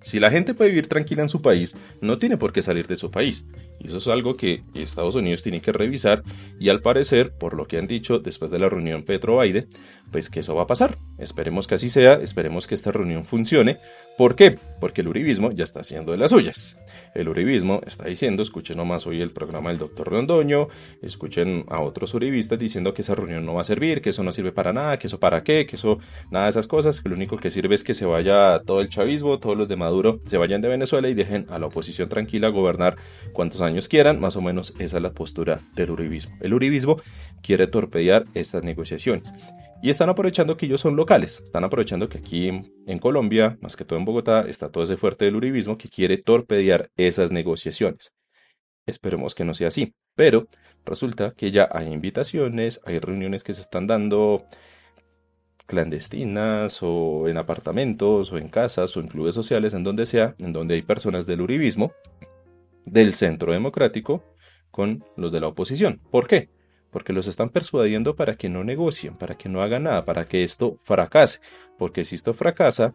Si 0.00 0.20
la 0.20 0.30
gente 0.30 0.54
puede 0.54 0.70
vivir 0.70 0.88
tranquila 0.88 1.22
en 1.22 1.28
su 1.28 1.42
país, 1.42 1.76
no 2.00 2.18
tiene 2.18 2.36
por 2.36 2.52
qué 2.52 2.62
salir 2.62 2.86
de 2.86 2.96
su 2.96 3.10
país. 3.10 3.44
Y 3.80 3.88
eso 3.88 3.98
es 3.98 4.08
algo 4.08 4.36
que 4.36 4.62
Estados 4.74 5.14
Unidos 5.14 5.42
tiene 5.42 5.60
que 5.60 5.72
revisar 5.72 6.22
y 6.58 6.68
al 6.68 6.80
parecer, 6.80 7.32
por 7.32 7.54
lo 7.54 7.66
que 7.66 7.78
han 7.78 7.86
dicho 7.86 8.18
después 8.18 8.50
de 8.50 8.58
la 8.58 8.68
reunión 8.68 9.04
Petro-Biden, 9.04 9.68
pues 10.10 10.30
que 10.30 10.40
eso 10.40 10.54
va 10.54 10.62
a 10.62 10.66
pasar. 10.66 10.98
Esperemos 11.18 11.66
que 11.66 11.74
así 11.74 11.88
sea, 11.88 12.14
esperemos 12.14 12.66
que 12.66 12.74
esta 12.74 12.92
reunión 12.92 13.24
funcione. 13.24 13.78
¿Por 14.16 14.34
qué? 14.34 14.58
Porque 14.80 15.02
el 15.02 15.08
uribismo 15.08 15.52
ya 15.52 15.64
está 15.64 15.80
haciendo 15.80 16.12
de 16.12 16.18
las 16.18 16.30
suyas. 16.30 16.78
El 17.14 17.28
uribismo 17.28 17.80
está 17.86 18.06
diciendo, 18.06 18.42
escuchen 18.42 18.76
nomás 18.76 19.06
hoy 19.06 19.20
el 19.20 19.30
programa 19.30 19.70
del 19.70 19.78
doctor 19.78 20.08
Rondoño, 20.08 20.68
escuchen 21.02 21.64
a 21.68 21.80
otros 21.80 22.14
uribistas 22.14 22.58
diciendo 22.58 22.94
que 22.94 23.02
esa 23.02 23.14
reunión 23.14 23.46
no 23.46 23.54
va 23.54 23.60
a 23.62 23.64
servir, 23.64 24.00
que 24.00 24.10
eso 24.10 24.24
no 24.24 24.32
sirve 24.32 24.50
para 24.50 24.72
nada, 24.72 24.98
que 24.98 25.06
eso 25.06 25.20
para 25.20 25.44
qué, 25.44 25.66
que 25.66 25.76
eso 25.76 25.98
nada 26.30 26.46
de 26.46 26.50
esas 26.50 26.66
cosas, 26.66 27.00
que 27.00 27.08
lo 27.08 27.14
único 27.14 27.36
que 27.36 27.50
sirve 27.50 27.74
es 27.74 27.84
que 27.84 27.94
se 27.94 28.06
vaya 28.06 28.60
todo 28.60 28.80
el 28.80 28.88
chavismo, 28.88 29.38
todos 29.38 29.56
los 29.56 29.68
de 29.68 29.76
Maduro 29.76 30.18
se 30.26 30.36
vayan 30.36 30.60
de 30.60 30.68
Venezuela 30.68 31.08
y 31.08 31.14
dejen 31.14 31.46
a 31.48 31.58
la 31.58 31.66
oposición 31.66 32.08
tranquila 32.08 32.48
gobernar 32.48 32.96
cuantos 33.32 33.60
años 33.60 33.67
quieran, 33.88 34.20
más 34.20 34.36
o 34.36 34.40
menos 34.40 34.74
esa 34.78 34.96
es 34.96 35.02
la 35.02 35.12
postura 35.12 35.60
del 35.74 35.90
uribismo. 35.90 36.36
El 36.40 36.54
uribismo 36.54 37.00
quiere 37.42 37.66
torpedear 37.66 38.24
estas 38.34 38.62
negociaciones. 38.62 39.32
Y 39.80 39.90
están 39.90 40.08
aprovechando 40.08 40.56
que 40.56 40.66
ellos 40.66 40.80
son 40.80 40.96
locales, 40.96 41.40
están 41.44 41.62
aprovechando 41.62 42.08
que 42.08 42.18
aquí 42.18 42.48
en 42.48 42.98
Colombia, 42.98 43.58
más 43.60 43.76
que 43.76 43.84
todo 43.84 43.98
en 43.98 44.04
Bogotá, 44.04 44.44
está 44.48 44.70
todo 44.70 44.82
ese 44.82 44.96
fuerte 44.96 45.24
del 45.24 45.36
uribismo 45.36 45.78
que 45.78 45.88
quiere 45.88 46.18
torpedear 46.18 46.90
esas 46.96 47.30
negociaciones. 47.30 48.12
Esperemos 48.86 49.34
que 49.36 49.44
no 49.44 49.54
sea 49.54 49.68
así, 49.68 49.94
pero 50.16 50.48
resulta 50.84 51.32
que 51.36 51.52
ya 51.52 51.68
hay 51.70 51.92
invitaciones, 51.92 52.80
hay 52.86 52.98
reuniones 52.98 53.44
que 53.44 53.52
se 53.52 53.60
están 53.60 53.86
dando 53.86 54.46
clandestinas 55.66 56.78
o 56.82 57.28
en 57.28 57.36
apartamentos 57.36 58.32
o 58.32 58.38
en 58.38 58.48
casas 58.48 58.96
o 58.96 59.00
en 59.00 59.08
clubes 59.08 59.34
sociales, 59.34 59.74
en 59.74 59.84
donde 59.84 60.06
sea, 60.06 60.34
en 60.38 60.52
donde 60.52 60.74
hay 60.74 60.82
personas 60.82 61.26
del 61.26 61.42
uribismo, 61.42 61.92
del 62.90 63.14
centro 63.14 63.52
democrático, 63.52 64.24
con 64.70 65.04
los 65.16 65.32
de 65.32 65.40
la 65.40 65.48
oposición. 65.48 66.00
¿Por 66.10 66.26
qué? 66.26 66.48
porque 66.90 67.12
los 67.12 67.26
están 67.26 67.50
persuadiendo 67.50 68.16
para 68.16 68.36
que 68.36 68.48
no 68.48 68.64
negocien, 68.64 69.14
para 69.14 69.36
que 69.36 69.48
no 69.48 69.62
hagan 69.62 69.84
nada, 69.84 70.04
para 70.04 70.26
que 70.26 70.44
esto 70.44 70.76
fracase, 70.84 71.40
porque 71.76 72.04
si 72.04 72.14
esto 72.14 72.34
fracasa, 72.34 72.94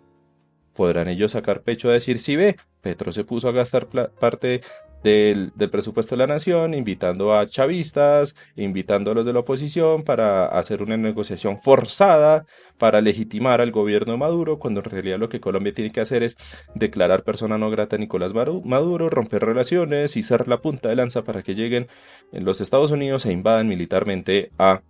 podrán 0.73 1.07
ellos 1.07 1.33
sacar 1.33 1.61
pecho 1.61 1.89
a 1.89 1.93
decir, 1.93 2.19
si 2.19 2.35
ve, 2.35 2.57
Petro 2.81 3.11
se 3.11 3.23
puso 3.23 3.47
a 3.47 3.51
gastar 3.51 3.87
parte 3.87 4.61
del, 5.03 5.51
presupuesto 5.71 6.15
de 6.15 6.19
la 6.19 6.27
nación, 6.27 6.73
invitando 6.73 7.33
a 7.33 7.45
chavistas, 7.45 8.35
invitando 8.55 9.11
a 9.11 9.13
los 9.15 9.25
de 9.25 9.33
la 9.33 9.39
oposición 9.39 10.03
para 10.03 10.45
hacer 10.45 10.81
una 10.81 10.97
negociación 10.97 11.59
forzada, 11.59 12.45
para 12.77 13.01
legitimar 13.01 13.61
al 13.61 13.71
gobierno 13.71 14.13
de 14.13 14.17
Maduro, 14.17 14.59
cuando 14.59 14.79
en 14.79 14.89
realidad 14.89 15.19
lo 15.19 15.29
que 15.29 15.41
Colombia 15.41 15.73
tiene 15.73 15.91
que 15.91 16.01
hacer 16.01 16.23
es 16.23 16.37
declarar 16.73 17.23
persona 17.23 17.57
no 17.57 17.69
grata 17.69 17.97
a 17.97 17.99
Nicolás 17.99 18.33
Maduro, 18.33 19.09
romper 19.09 19.45
relaciones 19.45 20.17
y 20.17 20.23
ser 20.23 20.47
la 20.47 20.61
punta 20.61 20.89
de 20.89 20.95
lanza 20.95 21.23
para 21.23 21.43
que 21.43 21.55
lleguen 21.55 21.87
en 22.31 22.45
los 22.45 22.61
Estados 22.61 22.91
Unidos 22.91 23.25
e 23.25 23.31
invadan 23.31 23.67
militarmente 23.67 24.51
a 24.57 24.81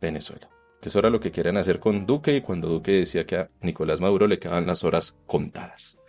Venezuela. 0.00 0.48
Que 0.80 0.88
eso 0.88 1.00
era 1.00 1.10
lo 1.10 1.18
que 1.18 1.32
quieren 1.32 1.56
hacer 1.56 1.80
con 1.80 2.06
Duque 2.06 2.36
y 2.36 2.40
cuando 2.40 2.68
Duque 2.68 2.92
decía 2.92 3.26
que 3.26 3.36
a 3.36 3.50
Nicolás 3.60 4.00
Maduro 4.00 4.28
le 4.28 4.38
quedaban 4.38 4.66
las 4.66 4.84
horas 4.84 5.18
contadas. 5.26 6.00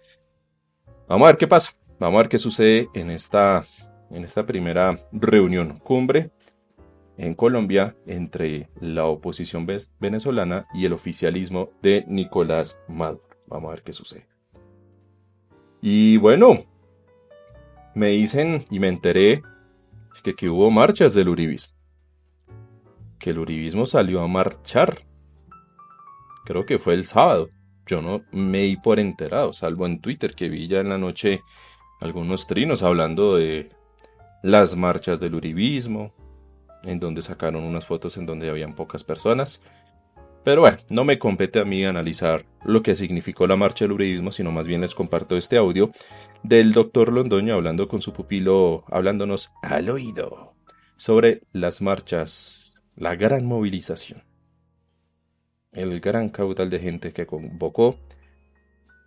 Vamos 1.08 1.26
a 1.26 1.32
ver 1.32 1.38
qué 1.38 1.48
pasa. 1.48 1.79
Vamos 2.00 2.18
a 2.18 2.22
ver 2.24 2.30
qué 2.30 2.38
sucede 2.38 2.90
en 2.94 3.12
esta, 3.12 3.66
en 4.10 4.24
esta 4.24 4.46
primera 4.46 4.98
reunión 5.12 5.78
cumbre 5.80 6.32
en 7.18 7.36
Colombia 7.36 7.98
entre 8.08 8.70
la 8.80 9.06
oposición 9.06 9.68
venezolana 10.00 10.66
y 10.74 10.86
el 10.86 10.94
oficialismo 10.94 11.72
de 11.82 12.06
Nicolás 12.08 12.80
Maduro. 12.88 13.28
Vamos 13.48 13.68
a 13.68 13.72
ver 13.74 13.84
qué 13.84 13.92
sucede. 13.92 14.26
Y 15.82 16.16
bueno, 16.16 16.64
me 17.94 18.08
dicen 18.08 18.66
y 18.70 18.80
me 18.80 18.88
enteré 18.88 19.44
que, 20.24 20.36
que 20.36 20.50
hubo 20.50 20.72
marchas 20.72 21.14
del 21.14 21.28
Uribismo. 21.28 21.76
Que 23.20 23.32
el 23.32 23.40
Uribismo 23.40 23.86
salió 23.86 24.22
a 24.22 24.28
marchar. 24.30 25.00
Creo 26.46 26.66
que 26.66 26.80
fue 26.80 26.94
el 26.94 27.06
sábado. 27.06 27.50
Yo 27.86 28.02
no 28.02 28.24
me 28.32 28.60
di 28.60 28.78
por 28.78 29.00
enterado, 29.00 29.52
salvo 29.52 29.86
en 29.86 30.00
Twitter 30.00 30.36
que 30.36 30.48
vi 30.48 30.68
ya 30.68 30.80
en 30.80 30.90
la 30.90 30.98
noche 30.98 31.42
algunos 32.00 32.48
trinos 32.48 32.84
hablando 32.84 33.36
de 33.36 33.70
las 34.42 34.76
marchas 34.76 35.20
del 35.20 35.36
uribismo, 35.36 36.14
en 36.84 37.00
donde 37.00 37.22
sacaron 37.22 37.64
unas 37.64 37.86
fotos 37.86 38.18
en 38.18 38.26
donde 38.26 38.50
habían 38.50 38.76
pocas 38.76 39.04
personas. 39.04 39.62
Pero 40.44 40.62
bueno, 40.62 40.78
no 40.90 41.04
me 41.04 41.20
compete 41.20 41.60
a 41.60 41.66
mí 41.66 41.84
analizar 41.84 42.46
lo 42.64 42.82
que 42.82 42.96
significó 42.96 43.46
la 43.46 43.58
marcha 43.58 43.84
del 43.86 43.92
uribismo, 43.92 44.32
sino 44.32 44.52
más 44.52 44.68
bien 44.68 44.82
les 44.82 44.96
comparto 44.96 45.36
este 45.36 45.58
audio 45.58 45.92
del 46.44 46.72
doctor 46.72 47.12
Londoño 47.12 47.54
hablando 47.54 47.90
con 47.90 48.02
su 48.02 48.14
pupilo, 48.14 48.86
hablándonos 48.88 49.52
al 49.62 49.90
oído 49.90 50.56
sobre 50.96 51.44
las 51.52 51.82
marchas, 51.82 52.84
la 52.96 53.16
gran 53.16 53.46
movilización, 53.46 54.24
el 55.72 56.00
gran 56.00 56.30
caudal 56.30 56.70
de 56.70 56.80
gente 56.80 57.12
que 57.14 57.26
convocó 57.26 57.98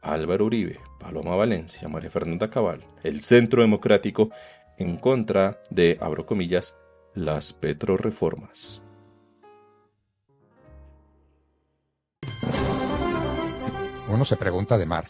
Álvaro 0.02 0.46
Uribe, 0.46 0.80
Paloma 0.98 1.36
Valencia, 1.36 1.88
María 1.88 2.10
Fernanda 2.10 2.50
Cabal, 2.50 2.84
el 3.04 3.22
Centro 3.22 3.62
Democrático, 3.62 4.30
en 4.76 4.96
contra 4.96 5.62
de, 5.70 5.96
abro 6.00 6.26
comillas, 6.26 6.76
las 7.14 7.52
petroreformas. 7.52 8.82
Uno 14.08 14.24
se 14.24 14.36
pregunta 14.36 14.76
de 14.76 14.86
Mar, 14.86 15.08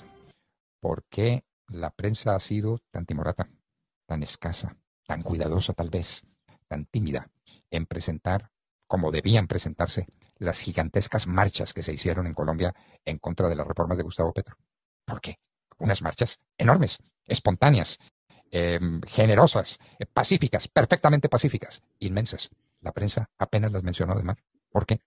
¿por 0.78 1.04
qué 1.08 1.42
la 1.68 1.90
prensa 1.90 2.34
ha 2.34 2.40
sido 2.40 2.78
tan 2.90 3.06
timorata, 3.06 3.48
tan 4.06 4.22
escasa, 4.22 4.76
tan 5.06 5.22
cuidadosa 5.22 5.72
tal 5.72 5.88
vez, 5.88 6.22
tan 6.68 6.84
tímida 6.84 7.30
en 7.70 7.86
presentar, 7.86 8.50
como 8.86 9.10
debían 9.10 9.48
presentarse, 9.48 10.06
las 10.36 10.60
gigantescas 10.60 11.26
marchas 11.26 11.72
que 11.72 11.82
se 11.82 11.94
hicieron 11.94 12.26
en 12.26 12.34
Colombia 12.34 12.74
en 13.06 13.18
contra 13.18 13.48
de 13.48 13.56
las 13.56 13.66
reformas 13.66 13.96
de 13.96 14.04
Gustavo 14.04 14.34
Petro? 14.34 14.56
¿Por 15.04 15.20
qué? 15.20 15.36
Unas 15.78 16.02
marchas 16.02 16.38
enormes, 16.58 16.98
espontáneas, 17.26 17.98
em, 18.50 19.00
generosas, 19.02 19.78
pacíficas, 20.12 20.68
perfectamente 20.68 21.28
pacíficas, 21.28 21.82
inmensas. 21.98 22.50
La 22.80 22.92
prensa 22.92 23.30
apenas 23.38 23.72
las 23.72 23.82
mencionó 23.82 24.14
de 24.14 24.22
mar. 24.22 24.38
¿Por 24.70 24.86
qué? 24.86 25.00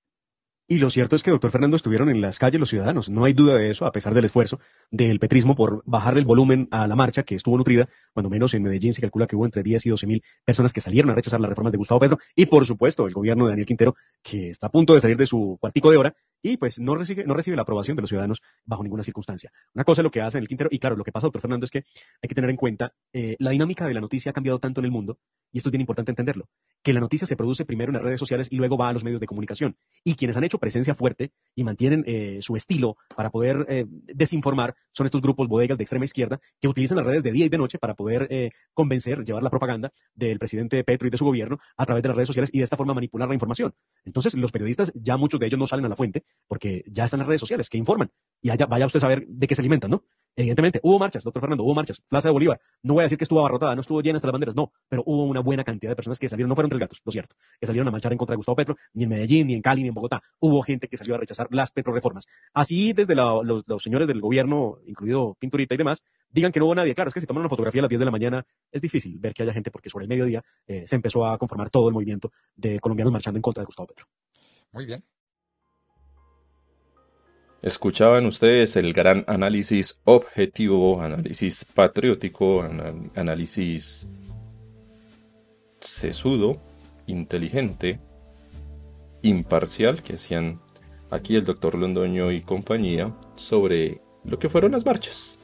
Y 0.67 0.79
lo 0.79 0.89
cierto 0.89 1.15
es 1.15 1.21
que, 1.21 1.29
doctor 1.29 1.51
Fernando, 1.51 1.75
estuvieron 1.75 2.09
en 2.09 2.21
las 2.21 2.39
calles 2.39 2.59
los 2.59 2.69
ciudadanos. 2.69 3.07
No 3.07 3.25
hay 3.25 3.33
duda 3.33 3.53
de 3.53 3.69
eso, 3.69 3.85
a 3.85 3.91
pesar 3.91 4.15
del 4.15 4.25
esfuerzo 4.25 4.59
del 4.89 5.19
petrismo 5.19 5.55
por 5.55 5.83
bajar 5.85 6.17
el 6.17 6.25
volumen 6.25 6.67
a 6.71 6.87
la 6.87 6.95
marcha, 6.95 7.21
que 7.21 7.35
estuvo 7.35 7.55
nutrida. 7.55 7.87
Cuando 8.13 8.31
menos 8.31 8.51
en 8.55 8.63
Medellín 8.63 8.91
se 8.91 9.01
calcula 9.01 9.27
que 9.27 9.35
hubo 9.35 9.45
entre 9.45 9.61
10 9.61 9.85
y 9.85 9.89
12 9.91 10.07
mil 10.07 10.23
personas 10.43 10.73
que 10.73 10.81
salieron 10.81 11.11
a 11.11 11.15
rechazar 11.15 11.39
las 11.39 11.49
reformas 11.49 11.71
de 11.71 11.77
Gustavo 11.77 11.99
Petro. 11.99 12.17
Y, 12.35 12.47
por 12.47 12.65
supuesto, 12.65 13.05
el 13.05 13.13
gobierno 13.13 13.45
de 13.45 13.51
Daniel 13.51 13.67
Quintero, 13.67 13.95
que 14.23 14.49
está 14.49 14.65
a 14.67 14.71
punto 14.71 14.95
de 14.95 15.01
salir 15.01 15.17
de 15.17 15.27
su 15.27 15.55
cuartico 15.61 15.91
de 15.91 15.97
hora 15.97 16.15
y 16.45 16.57
pues 16.57 16.79
no 16.79 16.95
recibe, 16.95 17.25
no 17.25 17.33
recibe 17.33 17.55
la 17.55 17.63
aprobación 17.63 17.95
de 17.95 18.01
los 18.01 18.09
ciudadanos 18.09 18.41
bajo 18.65 18.83
ninguna 18.83 19.03
circunstancia. 19.03 19.51
Una 19.73 19.83
cosa 19.83 20.01
es 20.01 20.03
lo 20.03 20.11
que 20.11 20.21
hace 20.21 20.37
en 20.37 20.43
el 20.43 20.47
Quintero. 20.47 20.69
Y 20.71 20.77
claro, 20.77 20.95
lo 20.95 21.03
que 21.03 21.11
pasa, 21.11 21.25
doctor 21.25 21.41
Fernando, 21.41 21.65
es 21.65 21.71
que 21.71 21.79
hay 22.21 22.27
que 22.27 22.35
tener 22.35 22.49
en 22.49 22.55
cuenta 22.55 22.93
eh, 23.13 23.35
la 23.39 23.49
dinámica 23.49 23.87
de 23.87 23.93
la 23.95 24.01
noticia 24.01 24.29
ha 24.29 24.33
cambiado 24.33 24.59
tanto 24.59 24.79
en 24.81 24.85
el 24.85 24.91
mundo, 24.91 25.17
y 25.51 25.57
esto 25.57 25.69
es 25.69 25.71
bien 25.71 25.81
importante 25.81 26.11
entenderlo, 26.11 26.49
que 26.83 26.93
la 26.93 26.99
noticia 26.99 27.25
se 27.25 27.35
produce 27.35 27.65
primero 27.65 27.89
en 27.89 27.95
las 27.95 28.03
redes 28.03 28.19
sociales 28.19 28.47
y 28.51 28.57
luego 28.57 28.77
va 28.77 28.89
a 28.89 28.93
los 28.93 29.03
medios 29.03 29.19
de 29.19 29.25
comunicación. 29.25 29.75
Y 30.03 30.13
quienes 30.13 30.37
han 30.37 30.43
hecho 30.43 30.59
presencia 30.59 30.93
fuerte 30.93 31.31
y 31.55 31.63
mantienen 31.63 32.03
eh, 32.05 32.39
su 32.41 32.55
estilo 32.55 32.97
para 33.15 33.31
poder 33.31 33.65
eh, 33.69 33.85
desinformar 33.87 34.75
son 34.91 35.05
estos 35.05 35.21
grupos 35.21 35.47
bodegas 35.47 35.77
de 35.77 35.83
extrema 35.83 36.05
izquierda 36.05 36.39
que 36.61 36.67
utilizan 36.67 36.97
las 36.97 37.05
redes 37.05 37.23
de 37.23 37.31
día 37.31 37.45
y 37.45 37.49
de 37.49 37.57
noche 37.57 37.79
para 37.79 37.95
poder 37.95 38.27
eh, 38.29 38.51
convencer, 38.73 39.23
llevar 39.23 39.41
la 39.41 39.49
propaganda 39.49 39.91
del 40.13 40.37
presidente 40.37 40.83
Petro 40.83 41.07
y 41.07 41.11
de 41.11 41.17
su 41.17 41.25
gobierno 41.25 41.57
a 41.75 41.85
través 41.85 42.03
de 42.03 42.09
las 42.09 42.15
redes 42.17 42.27
sociales 42.27 42.49
y 42.53 42.59
de 42.59 42.65
esta 42.65 42.77
forma 42.77 42.93
manipular 42.93 43.27
la 43.27 43.33
información. 43.33 43.73
Entonces, 44.03 44.35
los 44.35 44.51
periodistas, 44.51 44.91
ya 44.93 45.17
muchos 45.17 45.39
de 45.39 45.47
ellos 45.47 45.59
no 45.59 45.65
salen 45.65 45.85
a 45.85 45.89
la 45.89 45.95
fuente 45.95 46.23
porque 46.47 46.83
ya 46.87 47.05
están 47.05 47.19
las 47.19 47.27
redes 47.27 47.41
sociales 47.41 47.69
que 47.69 47.77
informan 47.77 48.11
y 48.41 48.49
vaya 48.49 48.85
usted 48.85 48.97
a 48.97 49.01
saber 49.01 49.25
de 49.27 49.47
qué 49.47 49.55
se 49.55 49.61
alimentan, 49.61 49.89
¿no? 49.89 50.03
Evidentemente, 50.35 50.81
hubo 50.83 50.99
marchas, 50.99 51.23
doctor 51.23 51.41
Fernando, 51.41 51.63
hubo 51.63 51.73
marchas. 51.73 52.01
Plaza 52.01 52.27
de 52.27 52.33
Bolívar, 52.33 52.59
no 52.83 52.93
voy 52.93 53.01
a 53.01 53.05
decir 53.05 53.17
que 53.17 53.23
estuvo 53.23 53.39
abarrotada, 53.39 53.73
no 53.73 53.81
estuvo 53.81 54.01
llena 54.01 54.17
hasta 54.17 54.27
las 54.27 54.33
banderas, 54.33 54.55
no, 54.55 54.73
pero 54.89 55.01
hubo 55.05 55.23
una 55.23 55.39
buena 55.39 55.63
cantidad 55.63 55.91
de 55.91 55.95
personas 55.95 56.19
que 56.19 56.27
salieron, 56.27 56.49
no 56.49 56.55
fueron 56.55 56.69
tres 56.69 56.79
gatos, 56.81 57.01
lo 57.05 57.11
cierto, 57.11 57.37
que 57.59 57.65
salieron 57.65 57.87
a 57.87 57.91
marchar 57.91 58.11
en 58.11 58.17
contra 58.17 58.33
de 58.33 58.37
Gustavo 58.37 58.57
Petro, 58.57 58.75
ni 58.93 59.05
en 59.05 59.09
Medellín, 59.09 59.47
ni 59.47 59.55
en 59.55 59.61
Cali, 59.61 59.81
ni 59.81 59.87
en 59.87 59.93
Bogotá. 59.93 60.21
Hubo 60.39 60.61
gente 60.61 60.89
que 60.89 60.97
salió 60.97 61.15
a 61.15 61.17
rechazar 61.17 61.47
las 61.51 61.71
petroreformas. 61.71 62.25
Así, 62.53 62.91
desde 62.91 63.15
los, 63.15 63.63
los, 63.65 63.81
señores 63.81 64.07
del 64.07 64.19
gobierno, 64.19 64.79
incluido 64.85 65.35
Pinturita 65.39 65.73
y 65.73 65.77
demás, 65.77 66.03
digan 66.29 66.51
que 66.51 66.59
no 66.59 66.65
hubo 66.65 66.75
nadie. 66.75 66.93
Claro, 66.93 67.07
es 67.07 67.13
que 67.13 67.21
si 67.21 67.27
toman 67.27 67.41
una 67.41 67.49
fotografía 67.49 67.79
a 67.79 67.83
las 67.83 67.89
10 67.89 67.99
de 67.99 68.05
la 68.05 68.11
mañana, 68.11 68.45
es 68.71 68.81
difícil 68.81 69.17
ver 69.17 69.33
que 69.33 69.43
haya 69.43 69.53
gente 69.53 69.71
porque 69.71 69.89
sobre 69.89 70.03
el 70.03 70.09
mediodía 70.09 70.43
eh, 70.67 70.83
se 70.85 70.97
empezó 70.97 71.25
a 71.25 71.37
conformar 71.37 71.69
todo 71.69 71.87
el 71.87 71.93
movimiento 71.93 72.31
de 72.55 72.79
colombianos 72.79 73.13
marchando 73.13 73.37
en 73.37 73.41
contra 73.41 73.61
de 73.61 73.65
Gustavo 73.65 73.87
Petro. 73.87 74.05
Muy 74.73 74.85
bien. 74.85 75.03
Escuchaban 77.65 78.27
ustedes 78.27 78.75
el 78.75 78.93
gran 78.93 79.23
análisis 79.25 79.99
objetivo, 80.03 81.01
análisis 81.01 81.65
patriótico, 81.65 82.63
análisis 83.15 84.07
sesudo, 85.79 86.61
inteligente, 87.07 87.99
imparcial 89.23 90.03
que 90.03 90.13
hacían 90.13 90.61
aquí 91.09 91.35
el 91.35 91.43
doctor 91.43 91.73
Londoño 91.73 92.31
y 92.31 92.43
compañía 92.43 93.11
sobre 93.35 93.99
lo 94.23 94.37
que 94.37 94.47
fueron 94.47 94.73
las 94.73 94.85
marchas. 94.85 95.39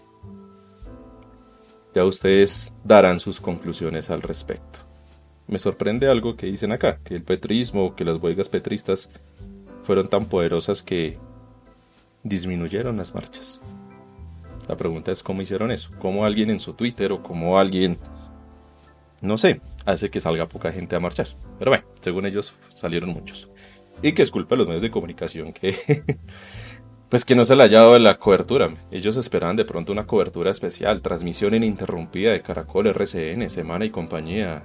Ya 1.96 2.06
ustedes 2.06 2.72
darán 2.84 3.20
sus 3.20 3.42
conclusiones 3.42 4.12
al 4.12 4.22
respecto. 4.22 4.78
Me 5.48 5.58
sorprende 5.58 6.08
algo 6.08 6.38
que 6.38 6.46
dicen 6.46 6.72
acá, 6.72 7.00
que 7.04 7.16
el 7.16 7.24
petrismo, 7.24 7.96
que 7.96 8.06
las 8.06 8.18
huelgas 8.18 8.48
petristas 8.48 9.10
fueron 9.82 10.08
tan 10.08 10.26
poderosas 10.28 10.84
que 10.84 11.18
disminuyeron 12.24 12.98
las 12.98 13.14
marchas. 13.14 13.62
La 14.68 14.78
pregunta 14.78 15.12
es 15.12 15.24
cómo 15.24 15.42
hicieron 15.42 15.72
eso, 15.72 15.92
cómo 16.00 16.26
alguien 16.26 16.50
en 16.50 16.60
su 16.60 16.74
Twitter 16.74 17.12
o 17.12 17.24
cómo 17.24 17.60
alguien, 17.60 17.98
no 19.22 19.38
sé, 19.38 19.62
hace 19.86 20.10
que 20.10 20.20
salga 20.20 20.48
poca 20.48 20.72
gente 20.72 20.96
a 20.96 21.00
marchar. 21.00 21.28
Pero 21.60 21.72
bueno, 21.72 21.84
según 22.00 22.26
ellos 22.26 22.54
salieron 22.70 23.10
muchos. 23.10 23.50
Y 24.02 24.14
que 24.14 24.22
es 24.22 24.32
culpa 24.32 24.56
de 24.56 24.60
los 24.60 24.68
medios 24.68 24.82
de 24.82 24.92
comunicación 24.92 25.54
que, 25.54 25.76
pues 27.10 27.26
que 27.26 27.36
no 27.36 27.46
se 27.46 27.56
le 27.56 27.64
haya 27.64 27.82
dado 27.82 28.00
la 28.00 28.18
cobertura. 28.18 28.74
Ellos 28.92 29.18
esperaban 29.18 29.56
de 29.56 29.66
pronto 29.66 29.92
una 29.92 30.08
cobertura 30.08 30.52
especial, 30.52 31.02
transmisión 31.02 31.54
ininterrumpida 31.54 32.32
de 32.32 32.42
Caracol, 32.42 32.88
RCN, 32.88 33.50
Semana 33.50 33.86
y 33.86 33.90
compañía, 33.90 34.64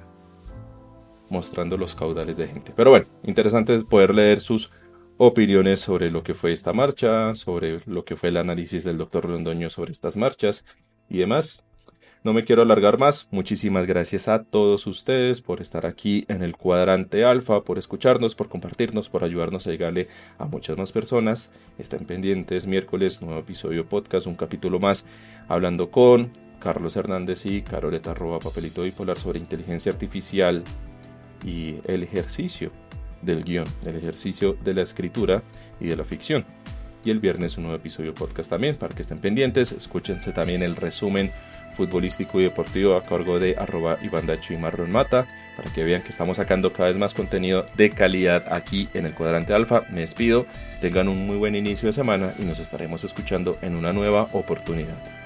mostrando 1.29 1.77
los 1.77 1.95
caudales 1.95 2.37
de 2.37 2.47
gente. 2.47 2.73
Pero 2.77 2.90
bueno, 2.90 3.07
interesante 3.25 3.75
es 3.75 3.85
poder 3.85 4.14
leer 4.14 4.40
sus 4.40 4.71
opiniones 5.18 5.81
sobre 5.81 6.11
lo 6.11 6.22
que 6.22 6.35
fue 6.35 6.52
esta 6.52 6.72
marcha, 6.72 7.35
sobre 7.35 7.81
lo 7.87 8.05
que 8.05 8.16
fue 8.16 8.29
el 8.29 8.37
análisis 8.37 8.85
del 8.85 8.98
doctor 8.98 9.29
Londoño 9.29 9.70
sobre 9.70 9.92
estas 9.92 10.16
marchas 10.16 10.64
y 11.09 11.18
demás. 11.18 11.64
No 12.22 12.33
me 12.33 12.44
quiero 12.44 12.62
alargar 12.62 12.98
más. 12.98 13.29
Muchísimas 13.31 13.87
gracias 13.87 14.26
a 14.26 14.42
todos 14.42 14.88
ustedes 14.88 15.40
por 15.40 15.61
estar 15.61 15.87
aquí 15.87 16.24
en 16.26 16.42
el 16.42 16.57
cuadrante 16.57 17.24
alfa, 17.24 17.62
por 17.62 17.79
escucharnos, 17.79 18.35
por 18.35 18.48
compartirnos, 18.48 19.09
por 19.09 19.22
ayudarnos 19.22 19.66
a 19.66 19.70
llegarle 19.70 20.09
a 20.37 20.46
muchas 20.46 20.76
más 20.76 20.90
personas. 20.90 21.52
Estén 21.79 22.05
pendientes 22.05 22.66
miércoles, 22.66 23.22
nuevo 23.22 23.38
episodio 23.38 23.88
podcast, 23.88 24.26
un 24.26 24.35
capítulo 24.35 24.81
más, 24.81 25.07
hablando 25.46 25.90
con 25.92 26.33
Carlos 26.59 26.96
Hernández 26.96 27.46
y 27.46 27.62
Caroleta 27.62 28.12
Papelito 28.14 28.83
Bipolar 28.83 29.18
sobre 29.18 29.38
inteligencia 29.38 29.92
artificial 29.92 30.64
y 31.44 31.76
el 31.85 32.02
ejercicio 32.02 32.72
del 33.27 33.45
guion, 33.45 33.67
del 33.83 33.97
ejercicio 33.97 34.57
de 34.65 34.73
la 34.73 34.83
escritura 34.83 35.43
y 35.79 35.89
de 35.89 35.97
la 35.97 36.05
ficción. 36.05 36.47
Y 37.05 37.11
el 37.11 37.21
viernes 37.21 37.57
un 37.57 37.65
nuevo 37.65 37.79
episodio 37.79 38.15
podcast 38.15 38.51
también, 38.51 38.77
para 38.77 38.95
que 38.95 39.03
estén 39.03 39.19
pendientes, 39.19 39.73
escúchense 39.73 40.33
también 40.33 40.62
el 40.62 40.75
resumen 40.75 41.31
futbolístico 41.77 42.41
y 42.41 42.45
deportivo 42.45 42.97
a 42.97 43.03
cargo 43.03 43.39
de 43.39 43.57
arroba 43.57 43.99
y 44.03 44.57
Marlon 44.57 44.91
Mata, 44.91 45.27
para 45.57 45.73
que 45.73 45.85
vean 45.85 46.03
que 46.03 46.09
estamos 46.09 46.39
sacando 46.39 46.73
cada 46.73 46.89
vez 46.89 46.97
más 46.97 47.15
contenido 47.15 47.67
de 47.77 47.91
calidad 47.91 48.53
aquí 48.53 48.89
en 48.95 49.07
el 49.07 49.15
cuadrante 49.15 49.53
alfa. 49.53 49.83
Me 49.91 50.01
despido, 50.01 50.47
tengan 50.81 51.09
un 51.09 51.27
muy 51.27 51.37
buen 51.37 51.55
inicio 51.55 51.87
de 51.87 51.93
semana 51.93 52.33
y 52.39 52.45
nos 52.45 52.59
estaremos 52.59 53.05
escuchando 53.05 53.57
en 53.61 53.77
una 53.77 53.93
nueva 53.93 54.29
oportunidad. 54.33 55.26